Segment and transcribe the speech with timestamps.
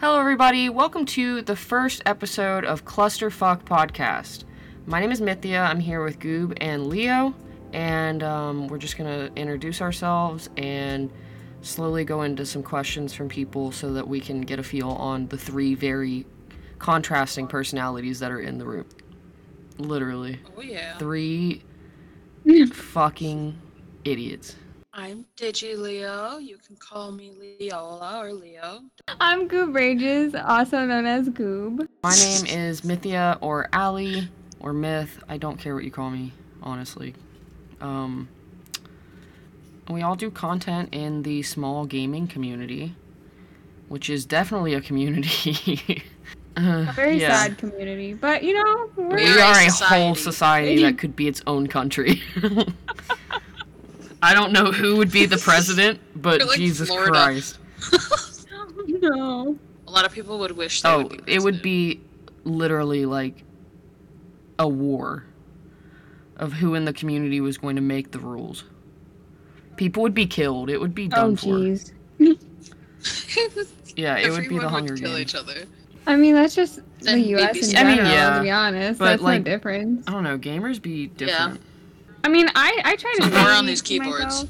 [0.00, 0.70] Hello, everybody.
[0.70, 4.44] Welcome to the first episode of Clusterphuck Podcast.
[4.86, 5.60] My name is Mithia.
[5.60, 7.34] I'm here with Goob and Leo,
[7.74, 11.12] and um, we're just going to introduce ourselves and
[11.60, 15.26] slowly go into some questions from people so that we can get a feel on
[15.26, 16.24] the three very
[16.78, 18.86] contrasting personalities that are in the room.
[19.76, 20.38] Literally.
[20.56, 20.96] Oh yeah.
[20.96, 21.60] Three
[22.72, 23.54] fucking
[24.06, 24.56] idiots.
[25.00, 26.36] I'm Digi Leo.
[26.36, 28.82] You can call me Leola or Leo.
[29.18, 31.88] I'm Goob Rages, also known as Goob.
[32.02, 34.28] My name is Mythia or Ali
[34.60, 35.18] or Myth.
[35.26, 36.32] I don't care what you call me,
[36.62, 37.14] honestly.
[37.80, 38.28] Um,
[39.88, 42.94] we all do content in the small gaming community,
[43.88, 46.02] which is definitely a community.
[46.58, 47.44] Uh, A very yeah.
[47.44, 50.02] sad community, but you know, we're We We are are a a society.
[50.04, 52.20] whole society that could be its own country.
[54.22, 57.12] I don't know who would be the president, but like Jesus Florida.
[57.12, 57.58] Christ.
[58.86, 59.56] no.
[59.86, 62.00] A lot of people would wish they Oh, would be it would be
[62.44, 63.42] literally like
[64.58, 65.24] a war
[66.36, 68.64] of who in the community was going to make the rules.
[69.76, 70.70] People would be killed.
[70.70, 71.46] It would be oh, done Oh for.
[71.48, 71.92] jeez.
[73.96, 75.20] Yeah, it would be the Everyone Hunger kill Games.
[75.20, 75.64] each other.
[76.06, 77.56] I mean, that's just the And U.S.
[77.56, 77.70] BBC.
[77.72, 80.04] in I mean, yeah, to be honest, but, that's like- no difference.
[80.06, 80.38] I don't know.
[80.38, 81.60] Gamers be different.
[82.24, 84.24] I mean, I I try to more on these keyboards.
[84.24, 84.48] myself.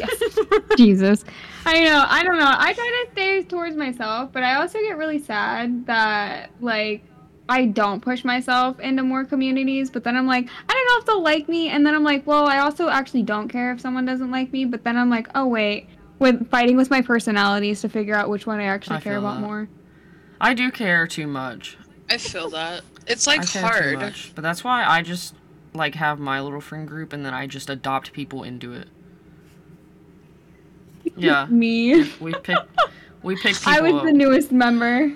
[0.76, 1.24] Jesus.
[1.64, 2.04] I know.
[2.08, 2.54] I don't know.
[2.58, 7.04] I try to stay towards myself, but I also get really sad that like
[7.48, 9.90] I don't push myself into more communities.
[9.90, 12.26] But then I'm like, I don't know if they'll like me, and then I'm like,
[12.26, 14.64] well, I also actually don't care if someone doesn't like me.
[14.64, 18.46] But then I'm like, oh wait, with fighting with my personalities to figure out which
[18.46, 19.46] one I actually I care about that.
[19.46, 19.68] more.
[20.40, 21.76] I do care too much.
[22.10, 22.82] I feel that.
[23.06, 23.98] It's like I care too hard.
[24.00, 24.32] much.
[24.34, 25.34] But that's why I just
[25.74, 28.88] like have my little friend group and then I just adopt people into it.
[31.16, 31.46] Yeah.
[31.46, 32.10] Me.
[32.20, 32.56] We pick
[33.22, 34.04] we pick people I was up.
[34.04, 35.12] the newest member.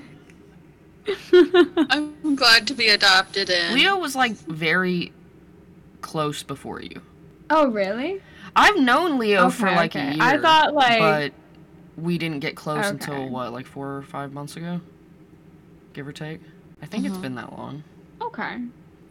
[1.32, 3.74] I'm glad to be adopted in.
[3.74, 5.12] Leo was like very
[6.00, 7.00] close before you.
[7.50, 8.20] oh really?
[8.54, 10.14] I've known Leo for Okay, like a okay.
[10.14, 10.22] year.
[10.22, 11.32] I thought, like- but
[11.96, 14.80] we didn't get close until what, like four or five months ago,
[15.92, 16.40] give or take.
[16.82, 17.22] I think it's Mhm.
[17.22, 17.84] been that long.
[18.20, 18.58] Okay.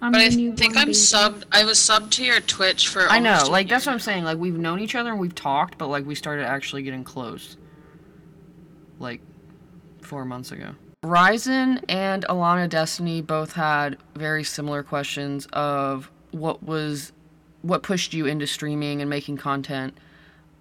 [0.06, 1.46] I'm But I the newborn think I'm subbed.
[1.52, 3.08] I was subbed to your Twitch for.
[3.10, 4.24] I know, like that's what I'm saying.
[4.24, 7.58] Like we've known each other and we've talked, but like we started actually getting close,
[9.00, 9.20] like
[10.02, 10.76] four months ago.
[11.04, 17.12] Ryzen and Alana Destiny both had very similar questions of what was
[17.64, 19.98] what pushed you into streaming and making content.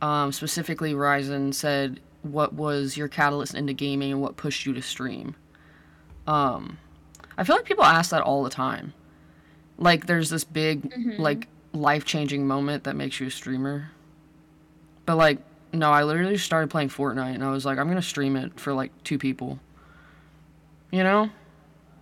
[0.01, 4.81] Um, specifically, Ryzen said, "What was your catalyst into gaming and what pushed you to
[4.81, 5.37] stream?"
[6.27, 6.79] Um,
[7.37, 8.95] I feel like people ask that all the time.
[9.79, 11.19] Like, there's this big, Mhm.
[11.19, 13.91] like, life changing moment that makes you a streamer.
[15.07, 15.39] But, like,
[15.73, 18.59] no, I literally just started playing Fortnite and I was like, I'm gonna stream it
[18.61, 19.59] for, like, two people.
[20.91, 21.31] You know?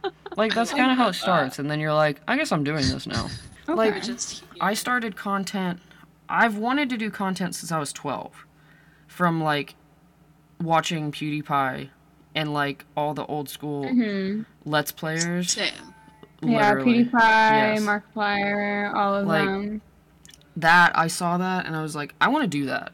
[0.36, 1.58] Like, that's kind of how it starts.
[1.58, 3.28] And then you're like, I guess I'm doing this now.
[3.68, 4.06] Like, Okay.
[4.08, 4.16] You're
[4.60, 5.78] I started content.
[6.28, 8.44] I've wanted to do content since I was 12.
[9.06, 9.74] From like
[10.60, 11.90] watching PewDiePie
[12.34, 14.46] and like all the old school Mhm.
[14.64, 15.56] Let's Players.
[16.42, 16.75] Yeah.
[16.75, 17.82] PewDiePie, Yes.
[17.82, 19.80] Markiplier, all of Like, them.
[20.56, 22.92] That, I saw that and I was like, I want to do that.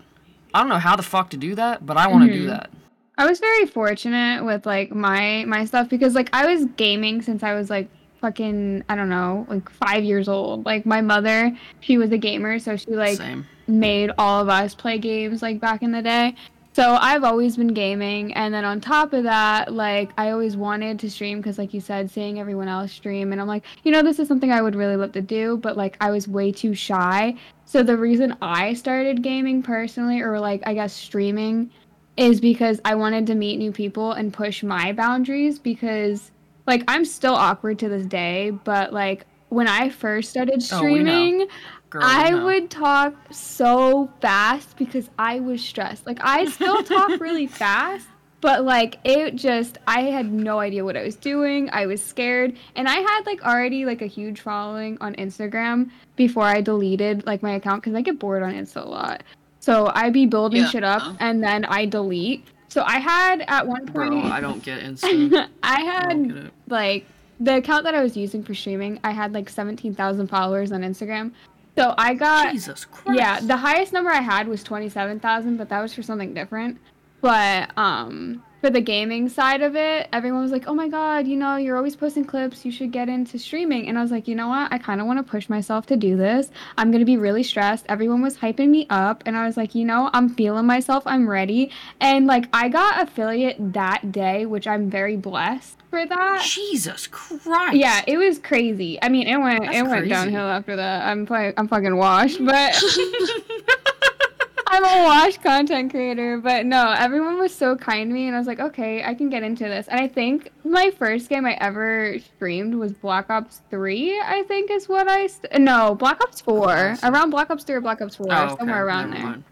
[0.54, 2.50] I don't know how the fuck to do that, but I want to do Mhm.
[2.50, 2.70] that.
[3.16, 7.42] I was very fortunate with like my my stuff because like I was gaming since
[7.42, 7.88] I was like
[8.20, 10.64] fucking I don't know like five years old.
[10.64, 13.44] Like my mother, she was a gamer, so she like Same.
[13.66, 16.36] made all of us play games like back in the day.
[16.78, 21.00] So I've always been gaming, and then on top of that, like I always wanted
[21.00, 24.00] to stream because, like you said, seeing everyone else stream, and I'm like, you know,
[24.00, 26.74] this is something I would really love to do, but like I was way too
[26.74, 27.34] shy.
[27.64, 31.72] So the reason I started gaming personally, or like I guess streaming,
[32.16, 36.30] is because I wanted to meet new people and push my boundaries because
[36.68, 41.48] like I'm still awkward to this day, but like when I first started Oh, streaming,
[41.90, 42.44] Girl, I no.
[42.44, 46.06] would talk so fast because I was stressed.
[46.06, 48.06] Like I still talk really fast,
[48.42, 51.70] but like it just I had no idea what I was doing.
[51.72, 56.44] I was scared, and I had like already like a huge following on Instagram before
[56.44, 59.22] I deleted like my account cuz I get bored on Insta a lot.
[59.60, 60.68] So I'd be building Yeah.
[60.68, 62.44] shit up and then I delete.
[62.68, 65.34] So I had at one point I don't get instant.
[65.34, 66.52] I I had it.
[66.68, 67.06] like
[67.40, 71.30] the account that I was using for streaming, I had like 17,000 followers on Instagram.
[71.78, 73.18] So I got Jesus Christ.
[73.18, 76.78] yeah, the highest number I had was 27,000, but that was for something different.
[77.20, 81.36] But um for the gaming side of it, everyone was like, "Oh my god, you
[81.36, 82.64] know, you're always posting clips.
[82.64, 84.72] You should get into streaming." And I was like, "You know what?
[84.72, 86.50] I kind of want to push myself to do this.
[86.76, 89.76] I'm going to be really stressed." Everyone was hyping me up, and I was like,
[89.76, 91.04] "You know, I'm feeling myself.
[91.06, 91.70] I'm ready."
[92.00, 96.42] And like I got affiliate that day, which I'm very blessed for that.
[96.44, 97.76] Jesus Christ.
[97.76, 98.98] Yeah, it was crazy.
[99.02, 100.08] I mean, it went That's it went crazy.
[100.10, 101.06] downhill after that.
[101.06, 101.26] I'm
[101.56, 102.82] I'm fucking washed, but
[104.70, 106.38] I'm a washed content creator.
[106.38, 109.30] But no, everyone was so kind to me, and I was like, okay, I can
[109.30, 109.88] get into this.
[109.88, 114.20] And I think my first game I ever streamed was Black Ops Three.
[114.20, 117.80] I think is what I st- no Black Ops Four, around Black Ops Three or
[117.80, 118.56] Black Ops Four, Oh, okay.
[118.58, 119.30] somewhere around Never there.
[119.30, 119.44] mind.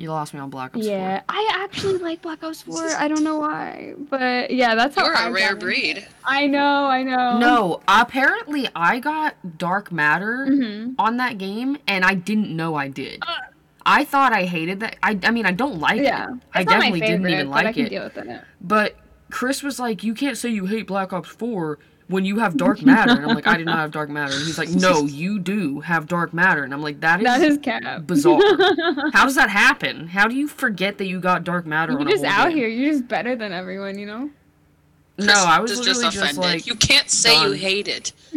[0.00, 2.88] You lost me on Black Ops Yeah, I actually like Black Ops Four.
[2.88, 5.96] I don't know why, but yeah, that's how You're I a rare got into breed.
[5.98, 6.08] it.
[6.24, 7.38] I know, I know.
[7.38, 12.88] No, apparently I got Dark Matter hmm on that game and I didn't know I
[12.88, 13.22] did.
[13.22, 13.34] Uh.
[13.84, 14.96] I thought I hated that.
[15.02, 16.34] I, I mean, I don't like Yeah, it.
[16.54, 17.88] I It's not my definitely didn't favorite, even but I like can it.
[17.90, 18.40] deal with it.
[18.60, 18.96] But
[19.30, 21.78] Chris was like, "You can't say you hate Black Ops 4
[22.10, 24.44] when you have Dark Matter." And I'm like, "I do not have Dark Matter." And
[24.44, 27.58] he's like, "No, you do have Dark Matter." And I'm like, "That is, That is
[27.58, 28.02] cap.
[28.06, 28.40] bizarre.
[29.12, 30.08] How does that happen?
[30.08, 32.58] How do you forget that you got Dark Matter You're a just whole out game?"
[32.58, 32.68] here.
[32.68, 34.30] You're just better than everyone, you know.
[35.18, 36.38] No, I was Chris is literally just, offended.
[36.38, 37.58] like, you can't say you done.
[37.58, 38.12] hate it.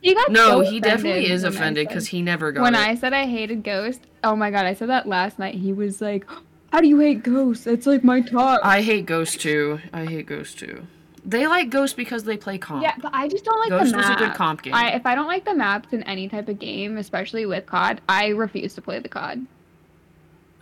[0.00, 2.94] he got "No, so he definitely is offended because he never got when it." I
[2.96, 4.00] said I hated Ghost.
[4.24, 5.54] Oh my god, I said that last night.
[5.54, 6.26] He was like,
[6.72, 7.66] "How do you hate Ghost?
[7.68, 9.78] It's like my top." I hate Ghost too.
[9.92, 10.86] I hate Ghost too.
[11.24, 12.82] They like Ghost because they play comp.
[12.82, 14.74] yeah, but I just don't like Ghost the was a good comp game.
[14.74, 18.00] I, if I don't like the maps in any type of game, especially with COD,
[18.08, 19.46] I refuse to play the COD.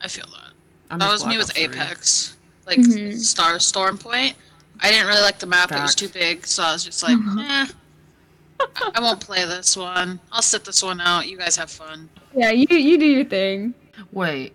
[0.03, 0.53] I feel that.
[0.91, 1.64] I'm that was me with Ops 3.
[1.64, 2.37] Apex.
[2.67, 3.19] Like Mhm.
[3.19, 4.35] Star Storm Point.
[4.81, 5.70] I didn't really like the map.
[5.73, 7.67] It was too big, so I was just like, eh.
[8.61, 10.19] I- I won't play this one.
[10.32, 11.29] I'll sit this one out.
[11.29, 12.09] You guys have fun.
[12.35, 13.75] Yeah, you you do your thing.
[14.12, 14.55] Wait,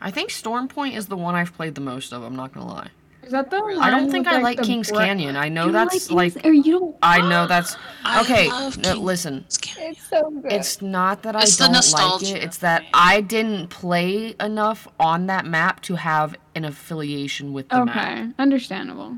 [0.00, 2.22] I think Stormpoint is the one I've played the most of.
[2.22, 2.88] I'm not gonna lie.
[3.32, 5.36] Is that the I don't think with, I like the Kings bra- Canyon.
[5.36, 6.44] I know You that's Kings- like.
[6.44, 6.96] or you don't.
[7.02, 8.48] I know that's I okay.
[8.50, 10.52] love No, listen, It's so good.
[10.52, 12.42] it's not that I It's the don't like it.
[12.44, 17.86] It's that I didn't play enough on that map to have an affiliation with the
[17.86, 17.96] map.
[17.96, 19.16] okay, understandable.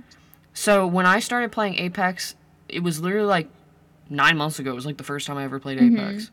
[0.53, 2.37] So when I started playing Apex,
[2.69, 3.49] it was literally like
[4.09, 4.71] nine months ago.
[4.71, 5.95] It was like the first time I ever played Mhm.
[5.99, 6.31] Apex,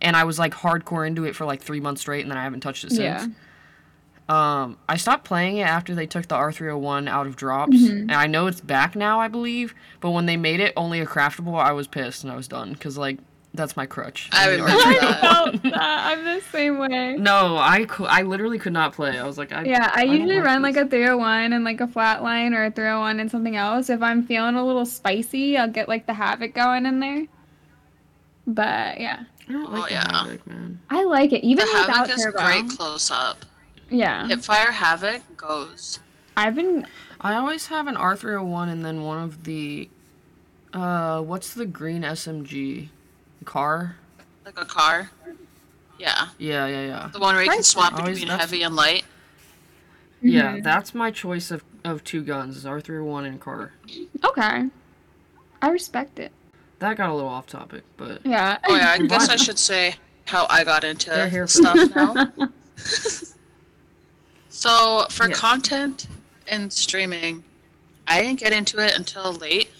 [0.00, 2.44] and I was like hardcore into it for like three months straight, and then I
[2.44, 3.00] haven't touched it since.
[3.00, 3.26] Yeah.
[4.30, 8.02] Um, I stopped playing it after they took the R301 out of drops, Mhm.
[8.02, 9.74] and I know it's back now, I believe.
[10.00, 12.72] But when they made it only a craftable, I was pissed and I was done
[12.74, 13.18] because like
[13.52, 14.28] that's my crutch.
[14.32, 15.00] I the remember R301.
[15.00, 15.20] that.
[15.20, 15.74] felt that.
[15.74, 17.16] I'm the same way.
[17.16, 19.18] No, I cou- I literally could not play.
[19.18, 20.76] I was like, I, Yeah, I don't usually like run this.
[20.76, 23.90] like a 301 and like a flatline or a 301 and something else.
[23.90, 27.24] If I'm feeling a little spicy, I'll get like the havoc going in there.
[28.46, 30.16] But yeah, I don't like Oh, the yeah.
[30.22, 30.80] Havoc, man.
[30.88, 32.38] I like it even the without Havoc is turbo.
[32.38, 33.44] great close up.
[33.90, 35.98] Yeah, Hipfire Havoc goes.
[36.36, 36.86] I've been
[37.20, 39.90] I always have an R301 and then one of the,
[40.72, 42.88] uh, what's the green SMG
[43.44, 43.96] car?
[44.46, 45.10] Like a car.
[45.98, 46.28] Yeah.
[46.38, 47.10] Yeah, yeah, yeah.
[47.12, 49.04] The one where you can swap Always- between that's- heavy and light.
[50.22, 50.62] Yeah, Mhm.
[50.62, 53.72] that's my choice of, of two guns, is R301 and car.
[54.24, 54.66] okay.
[55.62, 56.32] I respect it.
[56.78, 58.56] That got a little off topic, but Yeah.
[58.66, 59.96] Oh yeah, I guess I should say
[60.26, 62.32] how I got into They're here for stuff now.
[64.60, 65.38] So for Yes.
[65.38, 66.06] content
[66.46, 67.44] and streaming,
[68.06, 69.70] I didn't get into it until late.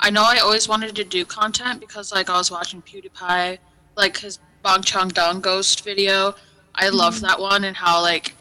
[0.00, 3.58] I know I always wanted to do content because like I was watching PewDiePie,
[3.96, 6.34] like his Bong Chong Dong Ghost video.
[6.74, 8.34] I loved that one and how like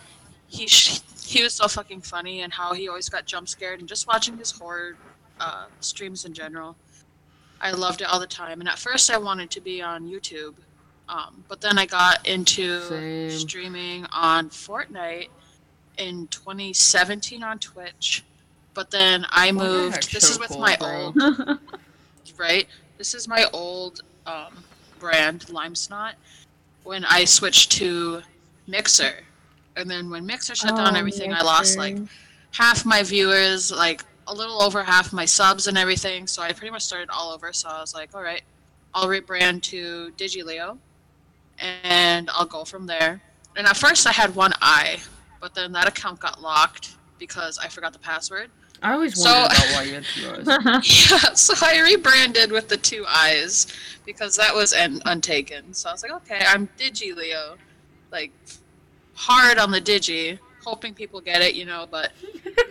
[0.47, 3.89] he sh- he was so fucking funny and how he always got jump scared and
[3.89, 4.95] just watching his horror
[5.41, 6.77] uh, streams in general.
[7.59, 8.61] I loved it all the time.
[8.61, 10.55] And at first I wanted to be on YouTube,
[11.09, 13.29] um, but then I got into Same.
[13.37, 15.27] streaming on Fortnite
[15.97, 18.23] in 2017 on Twitch.
[18.73, 20.11] But then I Well, moved.
[20.11, 21.13] This so is with cool, my bro.
[21.17, 21.59] old
[22.37, 22.67] right?
[22.97, 24.63] This is my old um,
[24.99, 26.15] brand, Lime Snot.
[26.83, 28.21] When I switched to
[28.67, 29.13] Mixer,
[29.75, 31.97] and then when Mixer shut down Oh, everything, I lost like
[32.51, 36.27] half my viewers, like a little over half my subs and everything.
[36.27, 37.53] So I pretty much started all over.
[37.53, 38.41] So I was like, all right,
[38.93, 40.77] I'll rebrand to DigiLeo,
[41.59, 43.21] and I'll go from there.
[43.55, 44.99] And at first I had one eye,
[45.43, 48.49] but then that account got locked because I forgot the password.
[48.81, 51.11] I always So- wondered about why you had two eyes.
[51.11, 53.67] Yeah, so I rebranded with the two eyes
[54.05, 55.73] because that was un- untaken.
[55.73, 57.57] So I was like, okay, I'm Digi Leo,
[58.09, 58.31] like
[59.15, 61.87] hard on the Digi, hoping people get it, you know.
[61.91, 62.13] But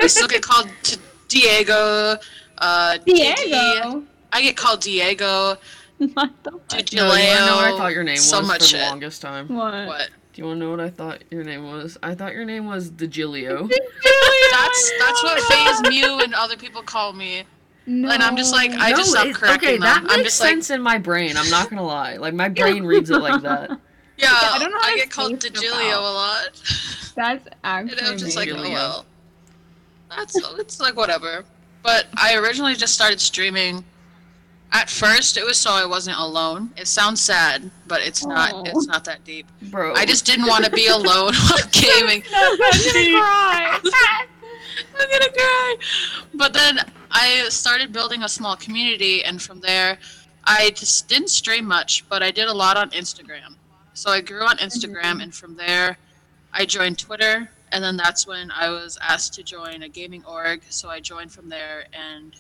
[0.01, 0.97] I still get called t-
[1.29, 2.17] Diego.
[2.59, 3.37] Uh, Digi.
[3.37, 4.03] Diego.
[4.33, 5.57] I get called Diego.
[5.99, 6.61] what the fuck?
[6.69, 8.69] Digi No, you wanna know what I thought your name so was much for the
[8.69, 8.81] shit.
[8.89, 9.49] longest time?
[9.49, 9.87] What?
[9.87, 10.09] What?
[10.33, 11.99] Do you want to know what I thought your name was?
[12.03, 13.69] I thought your name was DeGilio.
[14.51, 17.45] That's that's what Phase Mew and other people call me.
[17.87, 18.11] No.
[18.11, 20.11] And I'm just like, I just stopped it- correcting okay, that them.
[20.11, 21.37] I'm makes just like- sense in my brain.
[21.37, 22.17] I'm not gonna lie.
[22.17, 23.71] Like my brain reads it like that.
[24.19, 26.63] Yeah, I don't know how I get called say stuff DeGilio a lot.
[27.17, 29.07] That's And actually I'm just like, oh well.
[30.11, 31.45] That's it's like whatever.
[31.83, 33.85] But I originally just started streaming.
[34.73, 36.71] At first, it was so I wasn't alone.
[36.79, 38.55] It sounds sad, but it's not.
[38.55, 38.63] Aw.
[38.65, 39.47] It's not that deep.
[39.71, 39.95] Bro.
[39.95, 42.23] I just didn't want to be alone while gaming.
[42.35, 42.71] I'm gonna
[43.21, 43.79] cry.
[44.99, 45.77] I'm gonna cry.
[46.35, 46.79] But then
[47.11, 49.99] I started building a small community, and from there,
[50.45, 53.57] I just didn't stream much, but I did a lot on Instagram.
[53.93, 55.21] So I grew on Instagram, mm-hmm.
[55.21, 55.99] and from there,
[56.51, 60.63] I joined Twitter, and then that's when I was asked to join a gaming org.
[60.71, 62.35] So I joined from there, and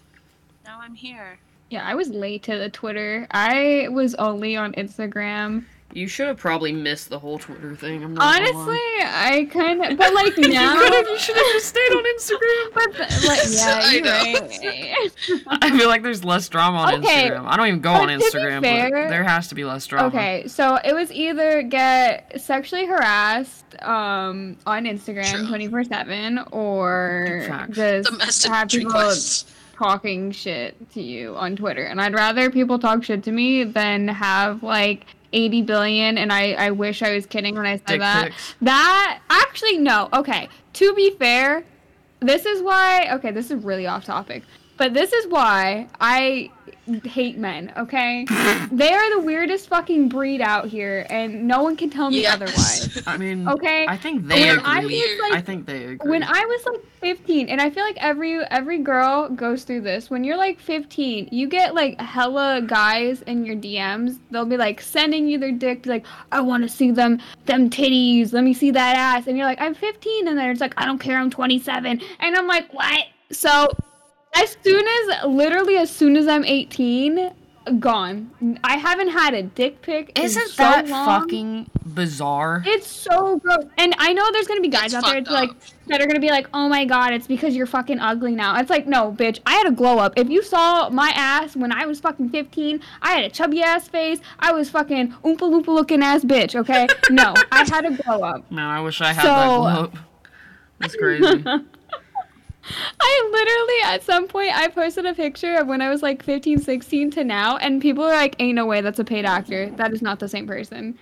[0.64, 1.38] now I'm here.
[1.72, 3.26] Yeah, I was late to the Twitter.
[3.30, 5.64] I was only on Instagram.
[5.94, 8.02] You should have probably missed the whole Twitter thing.
[8.04, 8.78] I'm not Honestly.
[9.00, 10.74] I kind of, but like you now.
[10.74, 11.06] could have.
[11.08, 12.74] You should have just stayed on Instagram.
[12.74, 15.48] But the- like, yeah, I you're know.
[15.48, 15.62] right.
[15.62, 17.46] I feel like there's less drama on Okay, Instagram.
[17.46, 19.64] I don't even go but on to be Instagram, fair- but there has to be
[19.64, 20.08] less drama.
[20.08, 27.44] Okay, so it was either get sexually harassed um, on Instagram twenty four seven, or
[27.48, 27.76] Facts.
[27.76, 29.44] just Domestic have people requests.
[29.82, 31.82] Talking shit to you on Twitter.
[31.82, 36.18] And I'd rather people talk shit to me than have like eighty billion.
[36.18, 38.24] And I I wish I was kidding when I said Dick that.
[38.26, 38.54] pics.
[38.62, 40.08] That actually no.
[40.12, 41.64] Okay, to be fair,
[42.20, 43.08] this is why.
[43.14, 44.44] Okay, this is really off topic,
[44.76, 46.50] but this is why I
[47.04, 47.72] hate men.
[47.76, 48.24] Okay,
[48.72, 52.34] they are the weirdest fucking breed out here, and no one can tell me Yes.
[52.34, 53.02] otherwise.
[53.06, 53.86] I mean, Okay.
[53.88, 54.64] I think they When agree.
[54.70, 56.10] I was, I, think they agree.
[56.10, 60.10] When I was like 15, and I feel like every every girl goes through this.
[60.10, 64.18] When you're like 15, you get like hella guys in your DMs.
[64.30, 67.70] They'll be like sending you their dick, be like, "I want to see them them
[67.70, 68.32] titties.
[68.32, 70.84] Let me see that ass." And you're like, "I'm 15," and then it's like, "I
[70.84, 71.18] don't care.
[71.18, 73.68] I'm 27." And I'm like, "What?" So,
[74.34, 77.32] as soon as literally as soon as I'm 18,
[77.78, 78.58] gone.
[78.64, 80.18] I haven't had a dick pic.
[80.18, 81.06] in Isn't so that long.
[81.06, 82.62] fucking bizarre?
[82.66, 83.66] It's so gross.
[83.78, 86.06] And I know there's gonna be guys It's out there fucked it's like that are
[86.06, 88.58] gonna be like, oh my god, it's because you're fucking ugly now.
[88.58, 90.14] It's like, no, bitch, I had a glow up.
[90.16, 93.86] If you saw my ass when I was fucking 15, I had a chubby ass
[93.86, 94.18] face.
[94.40, 96.88] I was fucking oompa loompa looking ass bitch, okay?
[97.10, 98.50] No, I had a glow up.
[98.50, 99.94] Man, I wish I had that So- glow up.
[100.80, 101.44] That's crazy.
[103.00, 106.60] I literally, at some point, I posted a picture of when I was like 15,
[106.60, 109.70] 16 to now, and people are like, ain't no way that's a paid actor.
[109.70, 110.98] That is not the same person.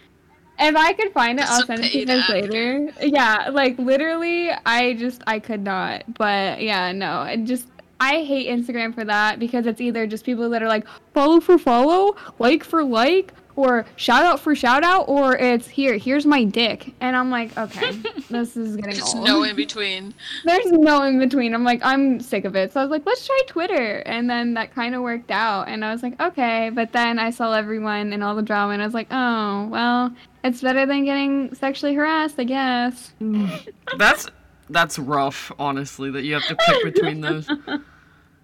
[0.59, 2.91] If I could find it, That's I'll send it to you guys later.
[3.01, 6.05] Yeah, like literally, I just, I could not.
[6.15, 10.51] But yeah, no, it just, I hate Instagram for that because it's either just people
[10.51, 15.09] that are like, follow for follow, like for like, or shout out for shout out,
[15.09, 16.95] or it's here, here's my dick.
[17.01, 17.93] And I'm like, okay,
[18.31, 19.25] this is getting There's old.
[19.25, 20.15] no in between.
[20.45, 21.55] There's no in between.
[21.55, 22.73] I'm like, I'm sick of it.
[22.73, 23.99] So I was like, let's try Twitter.
[24.07, 25.69] And then that kind of worked out.
[25.69, 26.71] And I was like, okay.
[26.71, 30.15] But then I saw everyone and all the drama, and I was like, oh, well,
[30.43, 33.13] it's better than getting sexually harassed, I guess.
[33.21, 33.69] Mm.
[33.99, 34.29] that's
[34.71, 37.49] that's rough, honestly, that you have to pick between those.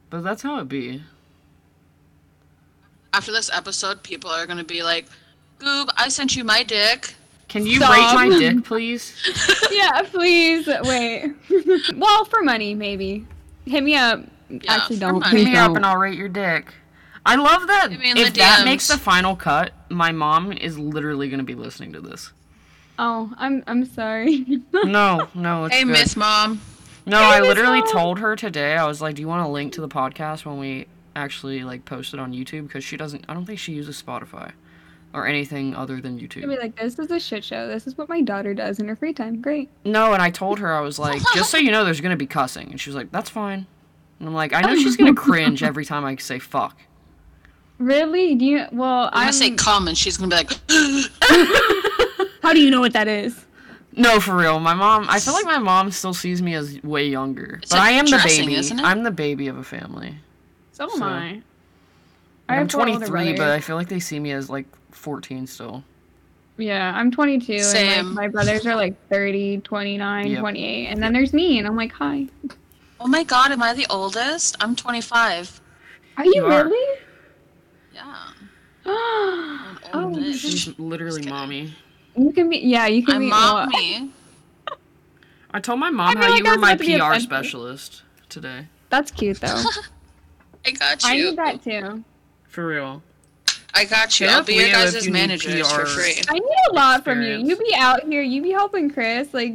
[0.08, 1.02] But that's how it be.
[3.16, 5.06] After this episode, people are gonna be like,
[5.58, 7.14] "Goob, I sent you my dick."
[7.48, 7.90] Can you Stop.
[7.90, 9.16] rate my dick, please?
[9.72, 10.68] yeah, please.
[10.82, 11.32] Wait.
[11.96, 13.26] well, for money, maybe.
[13.64, 14.20] Hit me up.
[14.68, 15.24] Actually, don't.
[15.28, 15.76] Hit me up don't.
[15.76, 16.74] and I'll rate your dick.
[17.24, 17.90] I love that.
[17.90, 21.94] Hit me If that makes the final cut, my mom is literally gonna be listening
[21.94, 22.32] to this.
[22.98, 24.44] Oh, I'm I'm sorry.
[24.84, 25.92] No, no, it's Hey, good.
[25.92, 26.60] Miss Mom.
[27.06, 27.92] No, Hey, I literally Mom.
[27.92, 28.76] told her today.
[28.76, 31.84] I was like, "Do you want a link to the podcast when we actually like
[31.84, 33.24] posted on YouTube?" Because she doesn't.
[33.28, 34.52] I don't think she uses Spotify
[35.14, 36.42] or anything other than YouTube.
[36.44, 37.66] I'd be like, this is a shit show.
[37.68, 39.40] This is what my daughter does in her free time.
[39.40, 39.70] Great.
[39.84, 42.26] No, and I told her I was like, "Just so you know, there's gonna be
[42.26, 43.66] cussing," and she was like, "That's fine."
[44.20, 46.76] And I'm like, "I know she's gonna cringe every time I say fuck."
[47.78, 48.34] Really?
[48.34, 48.66] Do you?
[48.72, 49.20] Well, I'm I'm.
[49.24, 50.50] gonna say come, and she's gonna be like,
[52.42, 53.44] How do you know what that is?
[53.92, 54.60] No, for real.
[54.60, 55.06] My mom.
[55.08, 57.90] I feel like my mom still sees me as way younger, It's but like I
[57.92, 58.54] am the baby.
[58.54, 58.84] isn't it?
[58.84, 60.16] I'm the baby of a family.
[60.76, 61.08] So am So- I.
[61.08, 61.42] I Like,
[62.48, 63.48] I'm have four older 23, but.
[63.50, 65.82] I feel like they see me as like 14 still.
[66.58, 68.06] Yeah, I'm 22, and Same.
[68.08, 70.40] like, my brothers are like 30, 29, Yep.
[70.40, 72.26] 28, and then there's me, and I'm like, hi.
[73.00, 74.56] "Oh my God, am I the oldest?
[74.60, 75.60] I'm 25."
[76.18, 76.64] Are you, You are.
[76.64, 77.00] really?
[77.94, 78.14] Yeah.
[78.86, 80.40] oh, I'm oldish.
[80.40, 81.34] She's literally kidding.
[81.34, 81.74] mommy.
[82.16, 82.58] you can be.
[82.58, 83.28] Yeah, you can I'm be.
[83.28, 84.10] mommy.
[85.52, 87.20] I told my mom feel how like you that's were my about to be PR
[87.20, 88.66] specialist today.
[88.90, 89.62] that's cute though.
[90.66, 91.08] I got you.
[91.08, 92.04] I need that too.
[92.48, 93.02] For real.
[93.72, 94.26] I got you.
[94.26, 96.22] Hit I'll up be your guys' you need for free.
[96.28, 97.36] I need a lot from you.
[97.36, 99.52] You be out here, you be helping Chris, like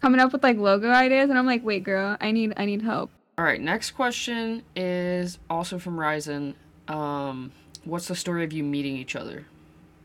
[0.00, 2.82] coming up with like logo ideas, and I'm like, wait, girl, I need I need
[2.82, 3.10] help.
[3.38, 6.54] All right, next question is also from Ryzen.
[6.88, 7.52] Um,
[7.84, 9.46] what's the story of you meeting each other?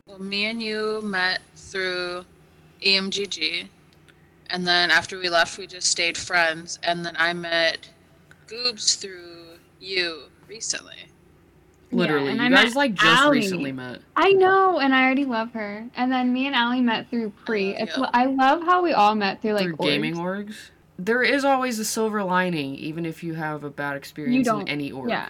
[0.07, 2.25] Well, me and you met through
[2.81, 3.67] EMGG,
[4.49, 6.77] and then after we left, we just stayed friends.
[6.83, 7.89] And then I met
[8.47, 10.95] Goobs through you recently.
[11.91, 13.37] Literally, and you I guys like just Allie.
[13.39, 14.01] recently met.
[14.15, 15.85] I know, and I already love her.
[15.95, 17.73] And then me and Allie met through pre.
[17.73, 18.05] love It's you.
[18.13, 20.47] I love how we all met through like through gaming orgs.
[20.47, 20.55] orgs.
[20.97, 24.67] There is always a silver lining, even if you have a bad experience don't- in
[24.67, 25.09] any org.
[25.09, 25.29] Yeah.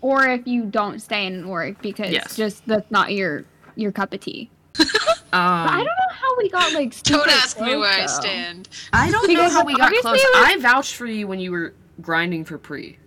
[0.00, 2.36] Or if you don't stay in an org because Yes.
[2.36, 3.44] just that's not your
[3.76, 4.50] your cup of tea.
[4.78, 4.86] Um,
[5.30, 6.90] But I don't know how we got like.
[7.02, 8.68] Don't super ask me close, where I stand.
[8.92, 10.04] I don't know how we got close.
[10.34, 12.98] like- I vouched for you when you were grinding for pre,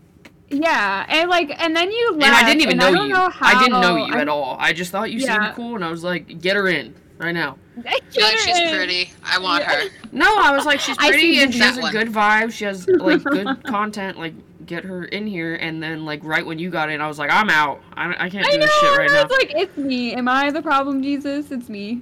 [0.50, 3.14] Yeah, and like, and then you left, and I didn't even know I don't you.
[3.14, 4.56] Know how, I didn't know you I- at all.
[4.60, 5.44] I just thought you Yeah.
[5.44, 7.58] seemed cool, and I was like, get her in right now.
[7.86, 8.76] I You're like, she's couldn't.
[8.76, 9.12] pretty.
[9.24, 9.76] I want Yeah.
[9.84, 9.90] her.
[10.12, 12.52] No, I was like, she's pretty and she that has a good vibe.
[12.54, 14.18] She has like good content.
[14.18, 14.34] Like,
[14.66, 15.56] get her in here.
[15.56, 17.82] And then like right when you got in, I was like, I'm out.
[17.96, 18.66] I, I can't I do know.
[18.66, 19.28] this shit right and I now.
[19.28, 20.16] was like, it's me.
[20.16, 21.52] Am I the problem, Jesus?
[21.52, 22.02] It's me.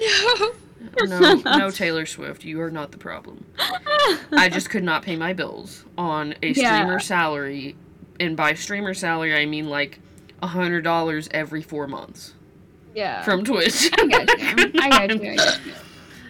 [1.04, 3.44] No, no, Taylor Swift, you are not the problem.
[4.32, 6.76] I just could not pay my bills on a Yeah.
[6.78, 7.76] streamer salary,
[8.18, 9.98] and by streamer salary I mean like
[10.42, 12.32] a hundred dollars every four months
[12.94, 13.22] Yeah.
[13.22, 13.90] from Twitch.
[13.92, 14.46] I get you.
[14.80, 15.30] I get you.
[15.32, 15.72] I get you.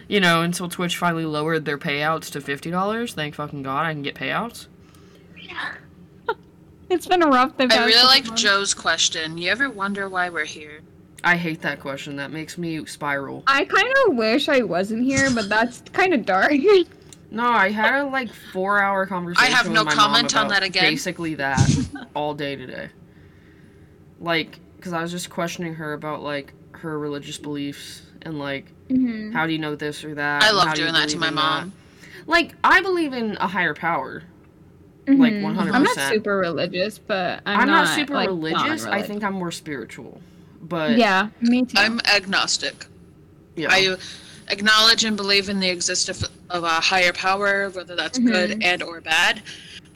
[0.09, 3.13] You know, until Twitch finally lowered their payouts to fifty dollars.
[3.13, 4.67] Thank fucking god, I can get payouts.
[5.37, 5.73] Yeah.
[6.89, 7.53] It's been a rough.
[7.57, 8.35] I really like.
[8.35, 9.37] Joe's question.
[9.37, 10.81] You ever wonder why we're here?
[11.23, 12.15] I hate that question.
[12.15, 13.43] That makes me spiral.
[13.47, 16.51] I kind of wish I wasn't here, but that's kind of dark.
[17.29, 19.53] No, I had a like four hour conversation.
[19.53, 20.83] I have no with my comment on that again.
[20.83, 21.69] Basically that
[22.15, 22.89] all day today.
[24.19, 29.31] Like, because I was just questioning her about like her religious beliefs and like hmm
[29.31, 30.43] how do you know this or that.
[30.43, 31.41] I love how do doing that to my in that.
[31.41, 31.73] mom.
[32.27, 34.23] Like, I believe in a higher power.
[35.07, 35.55] Like, Mhm.
[35.55, 35.73] 100%.
[35.73, 38.85] I'm not super religious, but I'm, I'm, not, super like, religious.
[38.85, 40.21] I think I'm more spiritual.
[40.61, 41.77] But Yeah, me too.
[41.77, 42.85] I'm agnostic.
[43.55, 43.67] yeah.
[43.71, 43.97] I
[44.49, 48.25] acknowledge and believe in the existence of, of a higher power, whether that's Mhm.
[48.31, 49.41] good and or bad,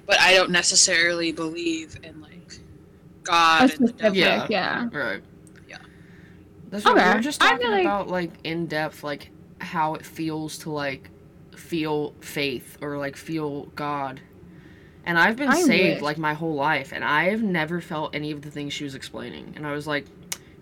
[0.06, 2.60] but I don't necessarily believe in like
[3.24, 4.18] God A and the specific, devil.
[4.18, 4.48] Yeah.
[4.50, 4.90] yeah.
[4.92, 5.22] Right.
[5.68, 5.78] Yeah.
[6.70, 7.14] That's what we Okay.
[7.16, 11.10] were just talking like- about, like in depth, like how it feels to like
[11.56, 14.20] feel faith or like feel God.
[15.06, 16.02] And I've been I saved wish.
[16.02, 18.96] like my whole life, and I have never felt any of the things she was
[18.96, 19.54] explaining.
[19.56, 20.06] And I was like,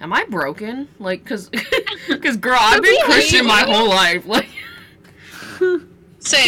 [0.03, 1.49] "Am I broken?" Like, cause,
[2.21, 4.25] cause girl, I've been Christian my whole life.
[4.27, 4.49] Like,
[5.59, 5.79] You're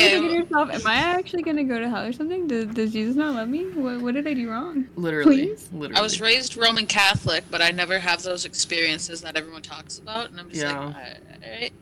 [0.09, 2.47] thinking yourself, am I actually gonna go to hell or something?
[2.47, 3.65] Does, does Jesus not love me?
[3.71, 4.87] What, what did I do wrong?
[4.95, 5.69] literally, Please?
[5.73, 5.99] literally.
[5.99, 10.29] I was raised Roman Catholic, but I never have those experiences that everyone talks about,
[10.31, 10.79] and I'm just Yeah.
[10.85, 10.95] like,
[11.43, 11.73] alright.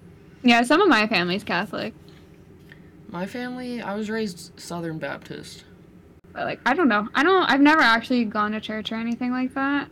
[0.43, 1.93] Yeah, some of my family's Catholic,
[3.09, 3.79] my family.
[3.81, 5.63] I was raised Southern Baptist.
[6.33, 7.07] but like I don't know.
[7.13, 7.43] I don't.
[7.49, 9.87] I've never actually gone to church or anything like that.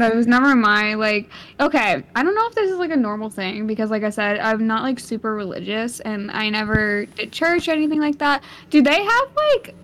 [0.00, 1.30] That was never my like.
[1.60, 4.38] Okay, I don't know if this is like a normal thing because, like I said,
[4.40, 8.42] I'm not like super religious, and I never did church or anything like that.
[8.70, 9.74] Do they have like?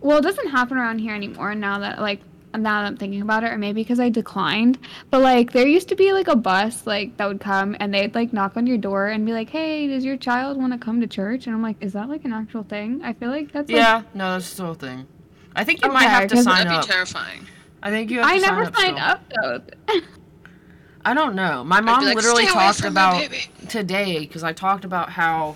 [0.00, 1.54] Well, it doesn't happen around here anymore.
[1.54, 2.20] Now that like
[2.54, 4.78] now that I'm thinking about it, or maybe because I declined.
[5.10, 8.14] But like there used to be like a bus like that would come and they'd
[8.14, 11.00] like knock on your door and be like, "Hey, does your child want to come
[11.00, 13.68] to church?" And I'm like, "Is that like an actual thing?" I feel like that's
[13.68, 15.06] like, Yeah, no, that's still a whole thing.
[15.54, 16.86] I think you might have to sign That'd up.
[16.86, 17.46] be terrifying.
[17.86, 18.98] I think you have to I sign never up signed still.
[18.98, 19.32] up
[19.86, 20.00] though.
[21.04, 21.62] I don't know.
[21.62, 23.22] My mom like, literally talked about
[23.68, 25.54] today because I talked about how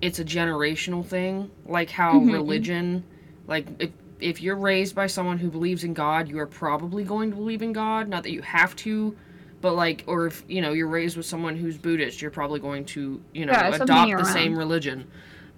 [0.00, 2.32] it's a generational thing, like how Mhm.
[2.32, 3.02] religion,
[3.48, 7.30] like if if you're raised by someone who believes in God, you are probably going
[7.30, 8.06] to believe in God.
[8.06, 9.16] Not that you have to,
[9.60, 12.84] but like, or if you know you're raised with someone who's Buddhist, you're probably going
[12.84, 15.08] to you know Yeah, adopt you're the same religion.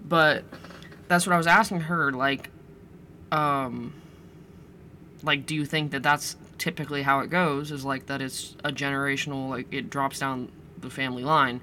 [0.03, 0.43] But
[1.07, 2.49] that's what I was asking her, like,
[3.31, 3.93] um,
[5.23, 7.71] like, do you think that that's typically how it goes?
[7.71, 11.61] Is like that it's a generational, like it drops down the family line.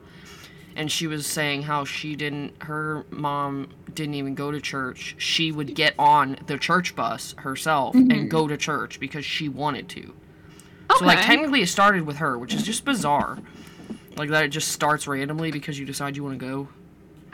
[0.74, 5.14] And she was saying how she didn't, her mom didn't even go to church.
[5.16, 8.12] She would get on the church bus herself Mhm.
[8.12, 10.00] and go to church because she wanted to.
[10.00, 10.98] okay.
[10.98, 13.38] So like technically it started with her, which is just bizarre.
[14.16, 16.68] Like that it just starts randomly because you decide you want to go.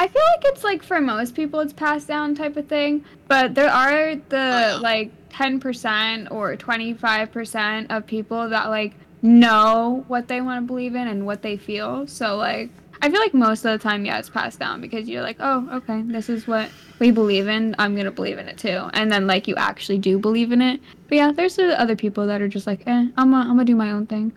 [0.03, 3.55] I feel like it's like for most people it's passed down type of thing, but
[3.55, 4.79] there are the yeah.
[4.81, 11.07] like 10% or 25% of people that like know what they want to believe in
[11.07, 12.05] and what they feel.
[12.09, 15.23] So like I feel like most of the time yeah it's passed down because you're
[15.23, 17.77] like, "Oh, okay, this is what we believe in.
[17.79, 20.61] I'm going to believe in it too." And then like you actually do believe in
[20.61, 20.81] it.
[21.09, 23.65] But yeah, there's the other people that are just like, "Eh, I'm gonna I'm gonna
[23.65, 24.33] do my own thing."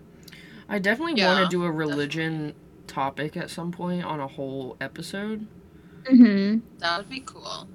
[0.68, 2.54] I definitely want to do a religion
[2.96, 5.46] topic at some point on a whole episode.
[6.10, 6.62] Mhm.
[6.78, 7.68] That would be cool.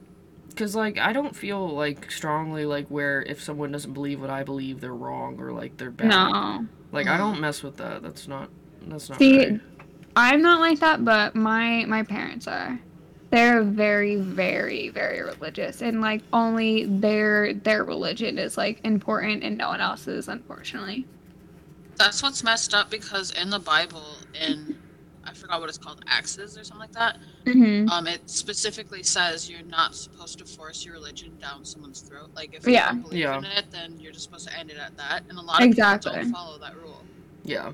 [0.56, 4.44] Cause like I don't feel like strongly like where if someone doesn't believe what I
[4.44, 6.08] believe they're wrong or like they're bad.
[6.08, 6.66] No.
[6.92, 8.02] Like I don't mess with that.
[8.02, 8.50] That's not
[8.88, 9.62] that's not See, right.
[10.16, 12.80] I'm not like that, but my my parents are.
[13.30, 19.58] They're very, very, very religious, and like only their their religion is like important, and
[19.58, 21.06] no one else's, unfortunately.
[21.96, 24.91] That's what's messed up because in the Bible, in I
[25.52, 27.18] forgot what it's called, Acts or something like that.
[27.46, 32.30] hmm Um, it specifically says you're not supposed to force your religion down someone's throat.
[32.34, 33.38] Like if you don't believe Yeah.
[33.40, 35.24] in it, then you're just supposed to end it at that.
[35.30, 37.04] And a lot of people don't follow that rule.
[37.44, 37.74] Yeah.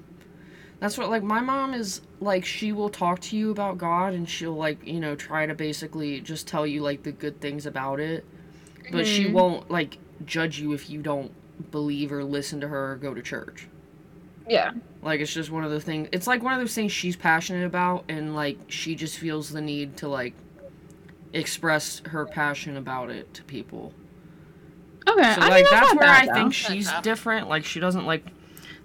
[0.80, 4.28] That's what like my mom is like she will talk to you about God and
[4.28, 8.00] she'll like, you know, try to basically just tell you like the good things about
[8.00, 8.26] it.
[8.92, 9.34] But she Mhm.
[9.34, 11.32] won't like judge you if you don't
[11.72, 13.68] believe or listen to her or go to church.
[14.50, 14.72] Yeah.
[15.02, 17.66] Like it's just one of the things it's like one of those things she's passionate
[17.66, 20.34] about and like she just feels the need to like
[21.34, 23.94] express her passion about it to people.
[25.08, 25.34] Okay.
[25.36, 26.34] So I mean, like that's where bad, I though.
[26.34, 27.04] think That's she's happening.
[27.04, 27.50] different.
[27.50, 28.26] Like she doesn't like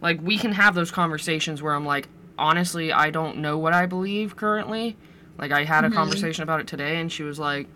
[0.00, 3.86] like we can have those conversations where I'm like, honestly, I don't know what I
[3.86, 4.96] believe currently.
[5.38, 5.94] Like I had a Mhm.
[5.94, 7.68] conversation about it today and she was like,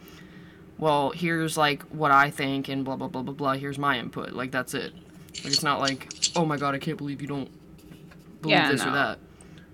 [0.79, 3.53] Well, here's like what I think and blah blah blah blah blah.
[3.55, 4.33] Here's my input.
[4.33, 4.93] Like that's it.
[5.43, 7.49] Like it's not like, oh my god, I can't believe you don't
[8.43, 9.19] believe Yeah, this or that.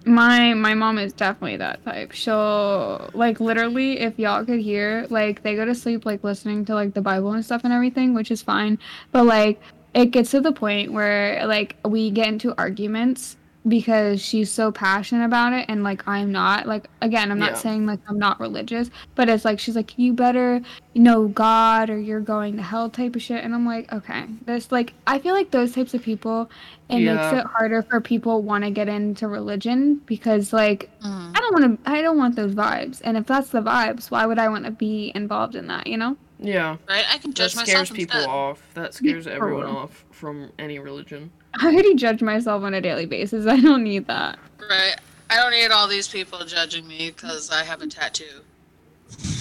[0.05, 2.12] My my mom is definitely that type.
[2.12, 6.75] She'll like literally if y'all could hear, like they go to sleep like listening to
[6.75, 8.79] like the Bible and stuff and everything, which is fine.
[9.12, 9.61] But like
[9.94, 13.37] it gets to the point where like we get into arguments
[13.68, 16.66] because she's so passionate about it and like I'm not.
[16.66, 17.59] Like again, I'm not Yeah.
[17.59, 20.61] saying like I'm not religious, but it's like she's like you better
[20.94, 24.25] know God or you're going to hell type of shit and I'm like, okay.
[24.46, 26.51] this like I feel like those types of people
[26.88, 31.37] it makes it harder for people want to get into religion because like Mm.
[31.37, 33.01] I don't want to I don't want those vibes.
[33.05, 35.96] And if that's the vibes, why would I want to be involved in that, you
[35.96, 36.16] know?
[36.38, 36.77] Yeah.
[36.88, 37.05] Right?
[37.11, 38.29] I can That judge scares people instead.
[38.31, 38.62] off.
[38.75, 41.31] That scares everyone off from any religion.
[41.58, 43.46] I already judge myself on a daily basis.
[43.46, 44.38] I don't need that.
[44.58, 44.96] Right?
[45.30, 48.40] I don't need all these people judging me because I have a tattoo.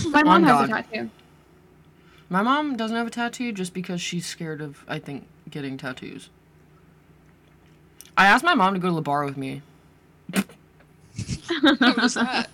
[0.09, 1.09] My mom On has a tattoo.
[2.29, 6.29] My mom doesn't have a tattoo just because she's scared of, I think, getting tattoos.
[8.17, 9.61] I asked my mom to go to the bar with me.
[11.61, 12.49] What was that?